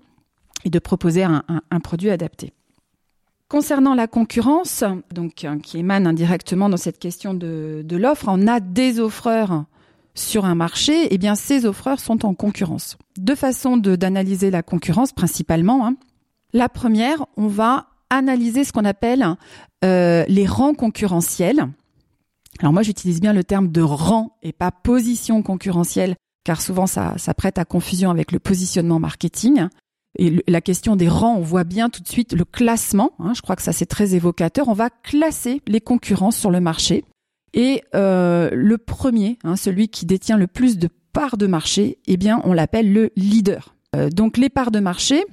et 0.64 0.70
de 0.70 0.78
proposer 0.78 1.22
un, 1.22 1.42
produit 1.82 2.10
adapté. 2.10 2.52
Concernant 3.48 3.94
la 3.94 4.06
concurrence, 4.06 4.84
donc 5.12 5.44
euh, 5.44 5.58
qui 5.58 5.78
émane 5.78 6.06
indirectement 6.06 6.68
dans 6.68 6.76
cette 6.76 6.98
question 6.98 7.34
de, 7.34 7.84
l'offre, 7.90 8.26
on 8.28 8.46
a 8.46 8.60
des 8.60 9.00
offreurs 9.00 9.64
sur 10.14 10.44
un 10.44 10.54
marché, 10.54 11.04
et 11.04 11.14
eh 11.14 11.18
bien 11.18 11.34
ces 11.34 11.66
offreurs 11.66 11.98
sont 11.98 12.24
en 12.24 12.34
concurrence. 12.34 12.96
Deux 13.16 13.34
façons 13.34 13.76
d'analyser 13.76 14.50
la 14.50 14.62
concurrence 14.62 15.12
principalement. 15.12 15.86
Hein. 15.86 15.96
La 16.52 16.68
première, 16.68 17.26
on 17.36 17.46
va 17.46 17.86
analyser 18.10 18.64
ce 18.64 18.72
qu'on 18.72 18.84
appelle 18.84 19.36
euh, 19.84 20.24
les 20.28 20.46
rangs 20.46 20.74
concurrentiels. 20.74 21.68
Alors 22.58 22.72
moi 22.72 22.82
j'utilise 22.82 23.20
bien 23.20 23.32
le 23.32 23.44
terme 23.44 23.68
de 23.68 23.80
rang 23.80 24.36
et 24.42 24.52
pas 24.52 24.70
position 24.70 25.42
concurrentielle, 25.42 26.16
car 26.44 26.60
souvent 26.60 26.86
ça, 26.86 27.14
ça 27.16 27.34
prête 27.34 27.58
à 27.58 27.64
confusion 27.64 28.10
avec 28.10 28.32
le 28.32 28.38
positionnement 28.38 28.98
marketing. 28.98 29.68
Et 30.18 30.42
la 30.48 30.60
question 30.60 30.96
des 30.96 31.08
rangs, 31.08 31.36
on 31.36 31.42
voit 31.42 31.64
bien 31.64 31.88
tout 31.88 32.02
de 32.02 32.08
suite 32.08 32.32
le 32.32 32.44
classement. 32.44 33.12
Hein, 33.18 33.32
je 33.34 33.42
crois 33.42 33.56
que 33.56 33.62
ça 33.62 33.72
c'est 33.72 33.86
très 33.86 34.14
évocateur. 34.14 34.68
On 34.68 34.74
va 34.74 34.90
classer 34.90 35.62
les 35.66 35.80
concurrents 35.80 36.32
sur 36.32 36.50
le 36.50 36.60
marché. 36.60 37.04
Et 37.52 37.82
euh, 37.94 38.50
le 38.52 38.78
premier, 38.78 39.38
hein, 39.44 39.56
celui 39.56 39.88
qui 39.88 40.06
détient 40.06 40.36
le 40.36 40.46
plus 40.46 40.78
de 40.78 40.88
parts 41.12 41.36
de 41.36 41.46
marché, 41.46 41.98
eh 42.06 42.16
bien, 42.16 42.40
on 42.44 42.52
l'appelle 42.52 42.92
le 42.92 43.10
leader. 43.16 43.74
Euh, 43.96 44.08
donc 44.08 44.36
les 44.36 44.48
parts 44.48 44.70
de 44.70 44.78
marché, 44.78 45.24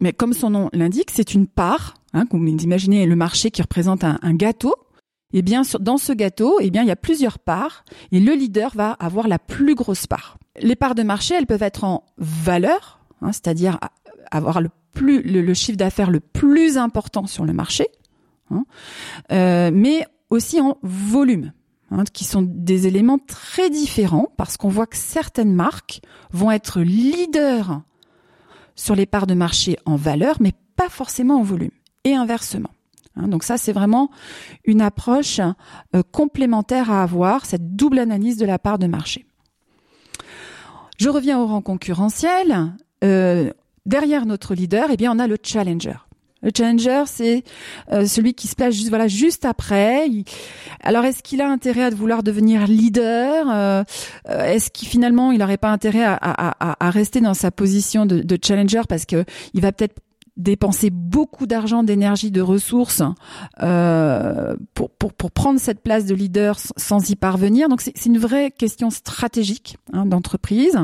mais 0.00 0.12
comme 0.12 0.32
son 0.32 0.50
nom 0.50 0.70
l'indique, 0.72 1.10
c'est 1.12 1.34
une 1.34 1.46
part. 1.46 1.94
Hein, 2.12 2.24
vous 2.30 2.44
imaginez 2.44 3.06
le 3.06 3.14
marché 3.14 3.50
qui 3.50 3.62
représente 3.62 4.02
un, 4.02 4.34
gâteau. 4.34 4.74
Eh 5.32 5.42
bien, 5.42 5.62
dans 5.78 5.96
ce 5.96 6.12
gâteau, 6.12 6.58
eh 6.60 6.70
bien, 6.70 6.82
il 6.82 6.88
y 6.88 6.92
a 6.92 6.96
plusieurs 6.96 7.38
parts 7.38 7.84
et 8.10 8.18
le 8.18 8.32
leader 8.32 8.72
va 8.74 8.92
avoir 8.92 9.28
la 9.28 9.38
plus 9.38 9.76
grosse 9.76 10.08
part. 10.08 10.38
Les 10.60 10.74
parts 10.74 10.96
de 10.96 11.04
marché, 11.04 11.34
elles 11.34 11.46
peuvent 11.46 11.62
être 11.62 11.84
en 11.84 12.04
valeur, 12.18 12.99
hein, 13.22 13.32
c'est-à-dire 13.32 13.78
avoir 14.30 14.60
le 14.60 14.70
plus 14.92 15.22
le, 15.22 15.54
chiffre 15.54 15.78
d'affaires 15.78 16.10
le 16.10 16.20
plus 16.20 16.76
important 16.76 17.26
sur 17.26 17.44
le 17.44 17.52
marché, 17.52 17.86
hein, 18.50 18.64
euh, 19.32 19.70
mais 19.72 20.04
aussi 20.30 20.60
en 20.60 20.78
volume, 20.82 21.52
hein, 21.90 22.04
qui 22.12 22.24
sont 22.24 22.42
des 22.42 22.86
éléments 22.86 23.18
très 23.18 23.70
différents 23.70 24.32
parce 24.36 24.56
qu'on 24.56 24.68
voit 24.68 24.86
que 24.86 24.96
certaines 24.96 25.54
marques 25.54 26.00
vont 26.32 26.50
être 26.50 26.80
leaders 26.80 27.82
sur 28.74 28.94
les 28.94 29.06
parts 29.06 29.26
de 29.26 29.34
marché 29.34 29.76
en 29.84 29.96
valeur, 29.96 30.36
mais 30.40 30.52
pas 30.76 30.88
forcément 30.88 31.38
en 31.40 31.42
volume, 31.42 31.72
et 32.04 32.14
inversement. 32.14 32.70
Donc 33.16 33.42
ça, 33.42 33.58
c'est 33.58 33.72
vraiment 33.72 34.10
une 34.64 34.80
approche 34.80 35.40
euh, 35.94 36.02
complémentaire 36.10 36.90
à 36.90 37.02
avoir, 37.02 37.44
cette 37.44 37.76
double 37.76 37.98
analyse 37.98 38.36
de 38.36 38.46
la 38.46 38.58
part 38.58 38.78
de 38.78 38.86
marché. 38.86 39.26
Je 40.96 41.08
reviens 41.08 41.40
au 41.40 41.46
rang 41.46 41.62
concurrentiel. 41.62 42.72
Euh, 43.04 43.50
derrière 43.86 44.26
notre 44.26 44.54
leader, 44.54 44.88
eh 44.90 44.96
bien, 44.96 45.12
on 45.12 45.18
a 45.18 45.26
le 45.26 45.36
challenger. 45.42 45.96
Le 46.42 46.50
challenger, 46.56 47.02
c'est 47.06 47.44
euh, 47.92 48.06
celui 48.06 48.32
qui 48.32 48.48
se 48.48 48.54
place 48.54 48.74
juste 48.74 48.88
voilà 48.88 49.08
juste 49.08 49.44
après. 49.44 50.08
Alors, 50.82 51.04
est-ce 51.04 51.22
qu'il 51.22 51.42
a 51.42 51.48
intérêt 51.48 51.82
à 51.82 51.90
vouloir 51.90 52.22
devenir 52.22 52.66
leader 52.66 53.46
euh, 53.50 53.84
euh, 54.28 54.44
Est-ce 54.44 54.70
qu'il 54.70 54.88
finalement, 54.88 55.32
il 55.32 55.38
n'aurait 55.38 55.58
pas 55.58 55.70
intérêt 55.70 56.02
à, 56.02 56.14
à, 56.14 56.86
à, 56.86 56.90
rester 56.90 57.20
dans 57.20 57.34
sa 57.34 57.50
position 57.50 58.06
de, 58.06 58.20
de 58.20 58.38
challenger 58.42 58.80
parce 58.88 59.04
que 59.04 59.24
il 59.52 59.60
va 59.60 59.72
peut-être 59.72 60.00
dépenser 60.36 60.90
beaucoup 60.90 61.46
d'argent, 61.46 61.82
d'énergie, 61.82 62.30
de 62.30 62.40
ressources 62.40 63.02
euh, 63.62 64.56
pour, 64.74 64.90
pour, 64.90 65.12
pour, 65.12 65.30
prendre 65.30 65.60
cette 65.60 65.82
place 65.82 66.06
de 66.06 66.14
leader 66.14 66.58
sans 66.76 67.10
y 67.10 67.16
parvenir. 67.16 67.68
Donc 67.68 67.80
c'est 67.80 68.06
une 68.06 68.18
vraie 68.18 68.50
question 68.50 68.90
stratégique 68.90 69.76
hein, 69.92 70.06
d'entreprise. 70.06 70.78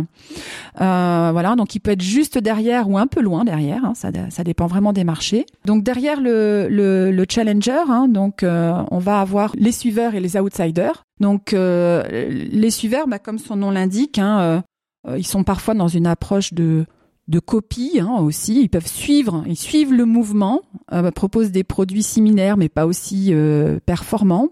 Euh, 0.81 1.31
voilà, 1.33 1.57
donc 1.57 1.75
il 1.75 1.81
peut 1.81 1.93
être 1.93 2.03
juste 2.03 2.39
derrière 2.39 2.89
ou 2.89 2.99
un 2.99 3.07
peu 3.07 3.21
loin 3.21 3.45
derrière. 3.45 3.85
Hein, 3.85 3.95
ça, 3.95 4.11
ça 4.31 4.45
dépend 4.45 4.67
vraiment 4.67 4.93
des 4.93 5.05
marchés. 5.05 5.47
Donc 5.65 5.83
derrière 5.83 6.21
le, 6.21 6.69
le, 6.71 7.11
le 7.11 7.27
challenger, 7.29 7.85
hein, 7.89 8.09
donc 8.09 8.43
euh, 8.43 8.83
on 8.91 8.99
va 8.99 9.21
avoir 9.21 9.53
les 9.57 9.73
suiveurs 9.73 10.15
et 10.15 10.21
les 10.21 10.37
outsiders. 10.37 11.05
Donc 11.21 11.53
euh, 11.53 12.03
les 12.31 12.71
suiveurs, 12.71 13.07
bah, 13.07 13.19
comme 13.19 13.39
son 13.39 13.57
nom 13.57 13.71
l'indique, 13.71 14.19
hein, 14.19 14.63
euh, 15.09 15.19
ils 15.19 15.27
sont 15.27 15.45
parfois 15.45 15.75
dans 15.75 15.89
une 15.89 16.07
approche 16.07 16.53
de 16.53 16.87
de 17.29 17.39
copie 17.41 17.99
hein, 18.01 18.19
aussi. 18.21 18.61
Ils 18.61 18.69
peuvent 18.69 18.87
suivre, 18.87 19.43
ils 19.47 19.57
suivent 19.57 19.93
le 19.93 20.05
mouvement, 20.05 20.63
euh, 20.93 21.11
proposent 21.11 21.51
des 21.51 21.65
produits 21.65 22.03
similaires 22.03 22.57
mais 22.57 22.69
pas 22.69 22.87
aussi 22.87 23.29
euh, 23.31 23.79
performants. 23.85 24.49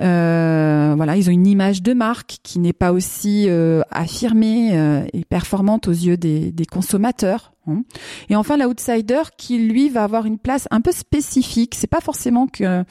Euh, 0.00 0.94
voilà, 0.96 1.16
ils 1.16 1.28
ont 1.28 1.32
une 1.32 1.46
image 1.46 1.82
de 1.82 1.92
marque 1.92 2.38
qui 2.42 2.58
n'est 2.58 2.72
pas 2.72 2.92
aussi 2.92 3.46
euh, 3.48 3.82
affirmée 3.90 4.76
euh, 4.76 5.04
et 5.12 5.24
performante 5.24 5.88
aux 5.88 5.92
yeux 5.92 6.16
des, 6.16 6.50
des 6.50 6.66
consommateurs. 6.66 7.52
Hein. 7.66 7.82
Et 8.28 8.36
enfin, 8.36 8.56
l'outsider 8.56 9.22
qui 9.36 9.58
lui 9.58 9.88
va 9.88 10.04
avoir 10.04 10.26
une 10.26 10.38
place 10.38 10.66
un 10.70 10.80
peu 10.80 10.92
spécifique. 10.92 11.74
C'est 11.74 11.86
pas 11.86 12.00
forcément 12.00 12.46
que 12.46 12.84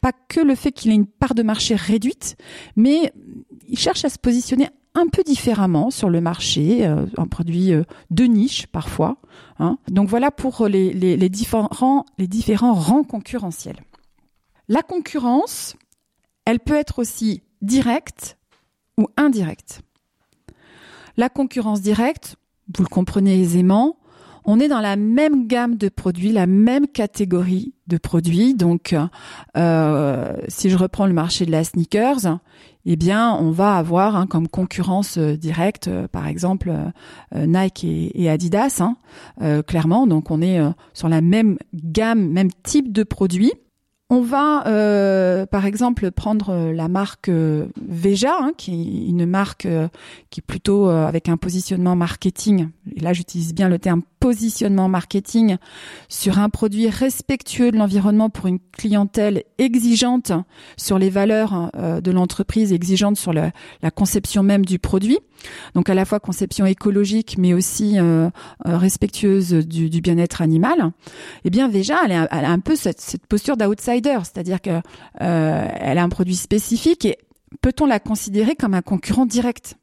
pas 0.00 0.12
que 0.28 0.40
le 0.40 0.54
fait 0.54 0.72
qu'il 0.72 0.90
ait 0.90 0.94
une 0.94 1.06
part 1.06 1.34
de 1.34 1.42
marché 1.42 1.74
réduite, 1.74 2.36
mais 2.74 3.12
il 3.68 3.78
cherche 3.78 4.04
à 4.06 4.08
se 4.08 4.18
positionner 4.18 4.68
un 4.94 5.06
peu 5.06 5.22
différemment 5.22 5.90
sur 5.90 6.10
le 6.10 6.20
marché, 6.20 6.86
euh, 6.86 7.06
un 7.16 7.26
produit 7.26 7.72
euh, 7.72 7.84
de 8.10 8.24
niche 8.24 8.66
parfois. 8.66 9.18
Hein. 9.58 9.78
Donc 9.88 10.08
voilà 10.08 10.30
pour 10.30 10.66
les, 10.66 11.28
différents 11.28 11.68
rangs 12.74 13.04
concurrentiels. 13.04 13.80
La 14.68 14.82
concurrence, 14.82 15.76
elle 16.44 16.60
peut 16.60 16.74
être 16.74 16.98
aussi 16.98 17.42
directe 17.62 18.38
ou 18.98 19.08
indirecte. 19.16 19.82
La 21.16 21.28
concurrence 21.28 21.80
directe, 21.80 22.36
vous 22.74 22.82
le 22.82 22.88
comprenez 22.88 23.40
aisément, 23.40 23.96
on 24.50 24.58
est 24.58 24.66
dans 24.66 24.80
la 24.80 24.96
même 24.96 25.46
gamme 25.46 25.76
de 25.76 25.88
produits, 25.88 26.32
la 26.32 26.48
même 26.48 26.88
catégorie 26.88 27.72
de 27.86 27.98
produits. 27.98 28.54
Donc, 28.54 28.96
euh, 29.56 30.32
si 30.48 30.70
je 30.70 30.76
reprends 30.76 31.06
le 31.06 31.12
marché 31.12 31.46
de 31.46 31.52
la 31.52 31.62
sneakers, 31.62 32.40
eh 32.84 32.96
bien, 32.96 33.32
on 33.34 33.52
va 33.52 33.76
avoir 33.76 34.16
hein, 34.16 34.26
comme 34.26 34.48
concurrence 34.48 35.18
euh, 35.18 35.36
directe, 35.36 35.86
euh, 35.86 36.08
par 36.08 36.26
exemple, 36.26 36.72
Nike 37.32 37.84
et, 37.84 38.28
Adidas, 38.28 38.80
hein, 38.80 39.62
clairement. 39.62 40.08
Donc, 40.08 40.32
on 40.32 40.42
est 40.42 40.58
sur 40.94 41.08
la 41.08 41.20
même 41.20 41.56
gamme, 41.72 42.28
même 42.28 42.50
type 42.64 42.92
de 42.92 43.04
produits. 43.04 43.52
On 44.12 44.22
va, 44.22 44.64
par 45.52 45.64
exemple, 45.64 46.10
prendre 46.10 46.72
la 46.72 46.88
marque 46.88 47.30
Veja, 47.30 48.36
hein, 48.40 48.50
qui 48.56 48.72
est 48.72 49.08
une 49.08 49.26
marque 49.26 49.68
qui 50.30 50.40
est 50.40 50.44
plutôt 50.44 50.88
avec 50.88 51.28
un 51.28 51.36
positionnement 51.36 51.94
marketing. 51.94 52.70
Et 52.96 52.98
là, 52.98 53.12
j'utilise 53.12 53.54
bien 53.54 53.68
le 53.68 53.78
terme 53.78 54.02
positionnement 54.20 54.88
marketing 54.88 55.56
sur 56.08 56.38
un 56.38 56.48
produit 56.48 56.88
respectueux 56.88 57.70
de 57.70 57.76
l'environnement 57.76 58.30
pour 58.30 58.46
une 58.46 58.58
clientèle 58.72 59.44
exigeante 59.58 60.32
sur 60.76 60.98
les 60.98 61.10
valeurs 61.10 61.70
de 61.74 62.10
l'entreprise, 62.10 62.72
exigeante 62.72 63.16
sur 63.16 63.32
la 63.32 63.52
conception 63.94 64.42
même 64.42 64.64
du 64.64 64.78
produit. 64.78 65.18
Donc 65.74 65.88
à 65.88 65.94
la 65.94 66.04
fois 66.04 66.20
conception 66.20 66.66
écologique, 66.66 67.36
mais 67.38 67.54
aussi 67.54 67.96
respectueuse 68.64 69.52
du, 69.52 70.00
bien-être 70.00 70.42
animal. 70.42 70.92
Eh 71.44 71.50
bien, 71.50 71.68
Veja, 71.68 71.96
elle, 72.04 72.12
a 72.12 72.50
un 72.50 72.60
peu 72.60 72.76
cette, 72.76 73.26
posture 73.28 73.56
d'outsider 73.56 74.18
c'est-à-dire 74.22 74.60
que 74.60 74.80
euh, 75.20 75.68
elle 75.80 75.98
a 75.98 76.02
un 76.02 76.08
produit 76.08 76.36
spécifique 76.36 77.04
et 77.04 77.18
peut-on 77.60 77.86
la 77.86 78.00
considérer 78.00 78.56
comme 78.56 78.74
un 78.74 78.82
concurrent 78.82 79.26
direct? 79.26 79.76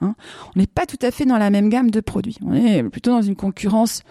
Hein 0.00 0.14
On 0.54 0.58
n'est 0.58 0.66
pas 0.66 0.86
tout 0.86 0.98
à 1.02 1.10
fait 1.10 1.24
dans 1.24 1.38
la 1.38 1.50
même 1.50 1.68
gamme 1.68 1.90
de 1.90 2.00
produits. 2.00 2.38
On 2.44 2.54
est 2.54 2.82
plutôt 2.84 3.10
dans 3.10 3.22
une 3.22 3.36
concurrence 3.36 4.02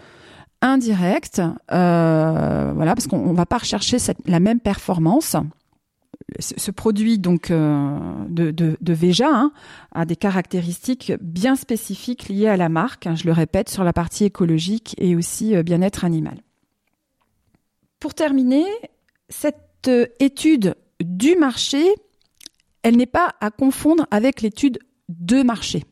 indirecte, 0.62 1.42
euh, 1.72 2.72
voilà, 2.74 2.96
parce 2.96 3.08
qu'on 3.08 3.32
ne 3.32 3.36
va 3.36 3.46
pas 3.46 3.58
rechercher 3.58 3.98
la 4.26 4.40
même 4.40 4.60
performance. 4.60 5.36
Ce, 6.40 6.72
produit 6.72 7.20
donc 7.20 7.52
euh, 7.52 8.00
de, 8.30 8.52
de, 8.52 8.94
Veja 8.94 9.30
hein, 9.30 9.52
a 9.92 10.06
des 10.06 10.16
caractéristiques 10.16 11.12
bien 11.22 11.56
spécifiques 11.56 12.30
liées 12.30 12.48
à 12.48 12.58
la 12.58 12.70
marque. 12.70 13.08
Hein, 13.08 13.16
je 13.16 13.26
le 13.26 13.34
répète 13.34 13.70
sur 13.70 13.84
la 13.84 13.94
partie 13.94 14.24
écologique 14.24 14.96
et 14.98 15.16
aussi 15.16 15.62
bien-être 15.64 16.06
animal. 16.06 16.38
Pour 18.00 18.14
terminer, 18.14 18.66
cette 19.30 19.88
euh, 19.88 20.08
étude 20.20 20.76
du 21.02 21.36
marché, 21.38 21.82
elle 22.84 22.98
n'est 22.98 23.06
pas 23.06 23.34
à 23.40 23.50
confondre 23.50 24.08
avec 24.12 24.42
l'étude 24.42 24.78
de 25.20 25.44
marché. 25.44 25.84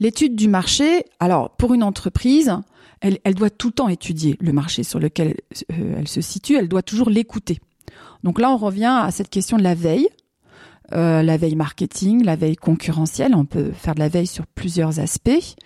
L'étude 0.00 0.36
du 0.36 0.48
marché, 0.48 1.04
alors 1.20 1.56
pour 1.56 1.74
une 1.74 1.82
entreprise, 1.82 2.52
elle, 3.00 3.34
doit 3.34 3.50
tout 3.50 3.68
le 3.68 3.74
temps 3.74 3.88
étudier 3.88 4.36
le 4.40 4.52
marché 4.52 4.82
sur 4.82 4.98
lequel 4.98 5.36
euh, 5.72 5.96
elle 5.98 6.08
se 6.08 6.20
situe, 6.20 6.56
elle 6.56 6.68
doit 6.68 6.82
toujours 6.82 7.10
l'écouter. 7.10 7.60
Donc 8.22 8.40
là, 8.40 8.50
on 8.50 8.56
revient 8.56 8.98
à 9.02 9.10
cette 9.10 9.28
question 9.28 9.58
de 9.58 9.62
la 9.62 9.74
veille, 9.74 10.08
euh, 10.92 11.22
la 11.22 11.36
veille 11.36 11.56
marketing, 11.56 12.24
la 12.24 12.36
veille 12.36 12.56
concurrentielle, 12.56 13.34
on 13.34 13.44
peut 13.44 13.72
faire 13.72 13.94
de 13.94 14.00
la 14.00 14.08
veille 14.08 14.26
sur 14.26 14.46
plusieurs 14.46 15.00
aspects. 15.00 15.56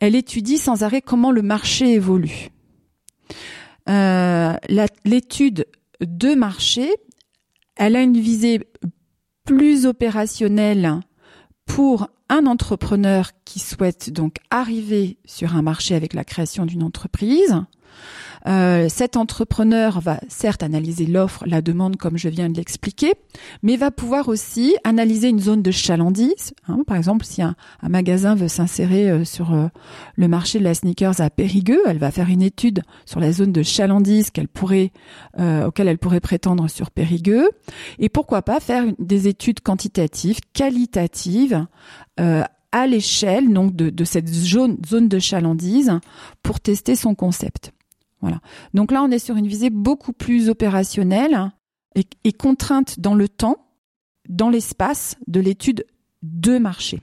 Elle 0.00 0.14
étudie 0.14 0.58
sans 0.58 0.82
arrêt 0.82 1.02
comment 1.02 1.30
le 1.30 1.42
marché 1.42 1.92
évolue. 1.92 2.48
Euh, 3.88 4.54
l'étude 5.04 5.66
de 6.00 6.34
marché, 6.34 6.90
elle 7.76 7.96
a 7.96 8.02
une 8.02 8.18
visée 8.18 8.60
plus 9.44 9.86
opérationnelle 9.86 11.00
pour 11.66 12.08
un 12.28 12.46
entrepreneur 12.46 13.30
qui 13.44 13.58
souhaite 13.58 14.10
donc 14.10 14.36
arriver 14.50 15.18
sur 15.24 15.56
un 15.56 15.62
marché 15.62 15.94
avec 15.94 16.14
la 16.14 16.24
création 16.24 16.66
d'une 16.66 16.82
entreprise. 16.82 17.56
Euh, 18.46 18.88
cet 18.88 19.16
entrepreneur 19.16 20.00
va 20.00 20.20
certes 20.28 20.62
analyser 20.62 21.06
l'offre, 21.06 21.44
la 21.46 21.62
demande 21.62 21.96
comme 21.96 22.16
je 22.18 22.28
viens 22.28 22.50
de 22.50 22.56
l'expliquer, 22.56 23.12
mais 23.62 23.76
va 23.76 23.90
pouvoir 23.90 24.28
aussi 24.28 24.76
analyser 24.84 25.28
une 25.28 25.40
zone 25.40 25.62
de 25.62 25.70
chalandise. 25.70 26.52
Hein. 26.68 26.82
par 26.86 26.96
exemple, 26.96 27.24
si 27.24 27.42
un, 27.42 27.54
magasin 27.88 28.34
veut 28.34 28.48
s'insérer 28.48 29.10
euh, 29.10 29.24
sur 29.24 29.52
euh, 29.52 29.68
le 30.16 30.28
marché 30.28 30.58
de 30.58 30.64
la 30.64 30.74
sneakers 30.74 31.20
à 31.20 31.30
Périgueux, 31.30 31.82
elle 31.86 31.98
va 31.98 32.10
faire 32.10 32.28
une 32.28 32.42
étude 32.42 32.82
sur 33.06 33.20
la 33.20 33.32
zone 33.32 33.52
de 33.52 33.62
chalandise 33.62 34.30
qu'elle 34.30 34.48
pourrait, 34.48 34.92
auquel 35.38 35.88
elle 35.88 35.98
pourrait 35.98 36.20
prétendre 36.20 36.68
sur 36.68 36.90
Périgueux, 36.90 37.48
et 37.98 38.08
pourquoi 38.08 38.42
pas 38.42 38.60
faire 38.60 38.84
des 38.98 39.28
études 39.28 39.60
quantitatives, 39.60 40.38
qualitatives 40.52 41.66
à 42.16 42.86
l'échelle 42.86 43.52
donc 43.52 43.74
de, 43.76 43.90
de 43.90 44.04
cette 44.04 44.28
zone, 44.28 44.78
zone 44.86 45.08
de 45.08 45.18
chalandise 45.18 45.92
pour 46.42 46.60
tester 46.60 46.96
son 46.96 47.14
concept. 47.14 47.72
Voilà. 48.22 48.40
Donc 48.72 48.92
là, 48.92 49.02
on 49.02 49.10
est 49.10 49.18
sur 49.18 49.36
une 49.36 49.48
visée 49.48 49.70
beaucoup 49.70 50.12
plus 50.12 50.48
opérationnelle 50.48 51.52
et, 51.94 52.32
contrainte 52.32 53.00
dans 53.00 53.14
le 53.14 53.28
temps, 53.28 53.66
dans 54.28 54.48
l'espace 54.48 55.16
de 55.26 55.40
l'étude 55.40 55.84
de 56.22 56.58
marché. 56.58 57.02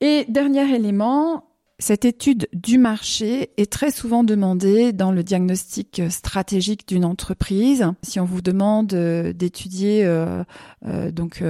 Et 0.00 0.24
dernier 0.28 0.74
élément, 0.74 1.44
cette 1.78 2.06
étude 2.06 2.48
du 2.54 2.78
marché 2.78 3.50
est 3.58 3.70
très 3.70 3.90
souvent 3.90 4.24
demandée 4.24 4.92
dans 4.92 5.12
le 5.12 5.22
diagnostic 5.22 6.00
stratégique 6.08 6.88
d'une 6.88 7.04
entreprise. 7.04 7.86
Si 8.02 8.18
on 8.18 8.24
vous 8.24 8.40
demande 8.40 8.94
euh, 8.94 9.34
d'étudier, 9.34 10.04
euh, 10.04 10.42
euh, 10.86 11.10
donc 11.10 11.42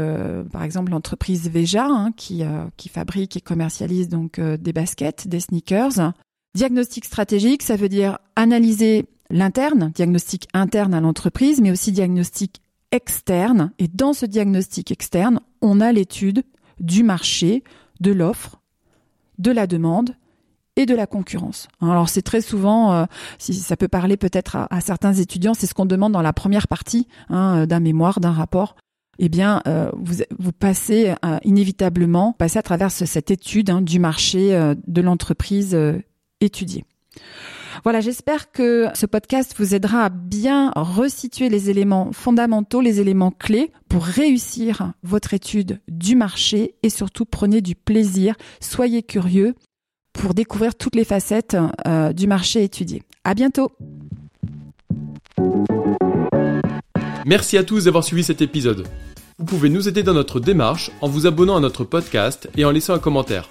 par 0.50 0.64
exemple 0.64 0.90
l'entreprise 0.90 1.48
Veja 1.48 1.86
hein, 1.86 2.12
qui, 2.16 2.42
qui 2.76 2.88
fabrique 2.88 3.36
et 3.36 3.40
commercialise 3.40 4.08
donc 4.08 4.40
des 4.40 4.72
baskets, 4.72 5.28
des 5.28 5.40
sneakers, 5.40 6.12
Diagnostic 6.56 7.04
stratégique, 7.04 7.62
ça 7.62 7.76
veut 7.76 7.90
dire 7.90 8.18
analyser 8.34 9.04
l'interne, 9.28 9.92
diagnostic 9.94 10.48
interne 10.54 10.94
à 10.94 11.02
l'entreprise, 11.02 11.60
mais 11.60 11.70
aussi 11.70 11.92
diagnostic 11.92 12.62
externe. 12.92 13.72
Et 13.78 13.88
dans 13.88 14.14
ce 14.14 14.24
diagnostic 14.24 14.90
externe, 14.90 15.40
on 15.60 15.82
a 15.82 15.92
l'étude 15.92 16.44
du 16.80 17.02
marché, 17.02 17.62
de 18.00 18.10
l'offre, 18.10 18.62
de 19.36 19.50
la 19.50 19.66
demande 19.66 20.16
et 20.76 20.86
de 20.86 20.94
la 20.94 21.06
concurrence. 21.06 21.68
Alors 21.82 22.08
c'est 22.08 22.22
très 22.22 22.40
souvent, 22.40 22.90
euh, 22.94 23.04
si 23.36 23.52
ça 23.52 23.76
peut 23.76 23.86
parler 23.86 24.16
peut-être 24.16 24.56
à, 24.56 24.80
certains 24.80 25.12
étudiants, 25.12 25.52
c'est 25.52 25.66
ce 25.66 25.74
qu'on 25.74 25.84
demande 25.84 26.12
dans 26.12 26.22
la 26.22 26.32
première 26.32 26.68
partie 26.68 27.06
hein, 27.28 27.66
d'un 27.66 27.80
mémoire, 27.80 28.18
d'un 28.18 28.32
rapport. 28.32 28.76
Eh 29.18 29.28
bien, 29.28 29.60
euh, 29.66 29.90
vous, 29.94 30.52
passez 30.52 31.14
euh, 31.22 31.36
inévitablement, 31.44 32.32
passez 32.32 32.58
à 32.58 32.62
travers 32.62 32.90
cette 32.90 33.30
étude 33.30 33.68
hein, 33.68 33.82
du 33.82 33.98
marché 33.98 34.74
de 34.86 35.00
l'entreprise 35.02 35.76
étudier. 36.40 36.84
Voilà, 37.84 38.00
j'espère 38.00 38.50
que 38.52 38.86
ce 38.94 39.06
podcast 39.06 39.54
vous 39.58 39.74
aidera 39.74 40.04
à 40.04 40.08
bien 40.08 40.72
resituer 40.74 41.48
les 41.48 41.70
éléments 41.70 42.10
fondamentaux, 42.12 42.80
les 42.80 43.00
éléments 43.00 43.30
clés 43.30 43.70
pour 43.88 44.04
réussir 44.04 44.92
votre 45.02 45.34
étude 45.34 45.80
du 45.88 46.16
marché 46.16 46.74
et 46.82 46.90
surtout 46.90 47.24
prenez 47.24 47.60
du 47.60 47.74
plaisir, 47.74 48.34
soyez 48.60 49.02
curieux 49.02 49.54
pour 50.12 50.34
découvrir 50.34 50.74
toutes 50.74 50.96
les 50.96 51.04
facettes 51.04 51.56
euh, 51.86 52.12
du 52.12 52.26
marché 52.26 52.64
étudié. 52.64 53.02
À 53.24 53.34
bientôt. 53.34 53.70
Merci 57.26 57.58
à 57.58 57.64
tous 57.64 57.84
d'avoir 57.84 58.04
suivi 58.04 58.22
cet 58.22 58.40
épisode. 58.40 58.86
Vous 59.38 59.44
pouvez 59.44 59.68
nous 59.68 59.88
aider 59.88 60.02
dans 60.02 60.14
notre 60.14 60.40
démarche 60.40 60.90
en 61.02 61.08
vous 61.08 61.26
abonnant 61.26 61.56
à 61.56 61.60
notre 61.60 61.84
podcast 61.84 62.48
et 62.56 62.64
en 62.64 62.70
laissant 62.70 62.94
un 62.94 62.98
commentaire. 62.98 63.50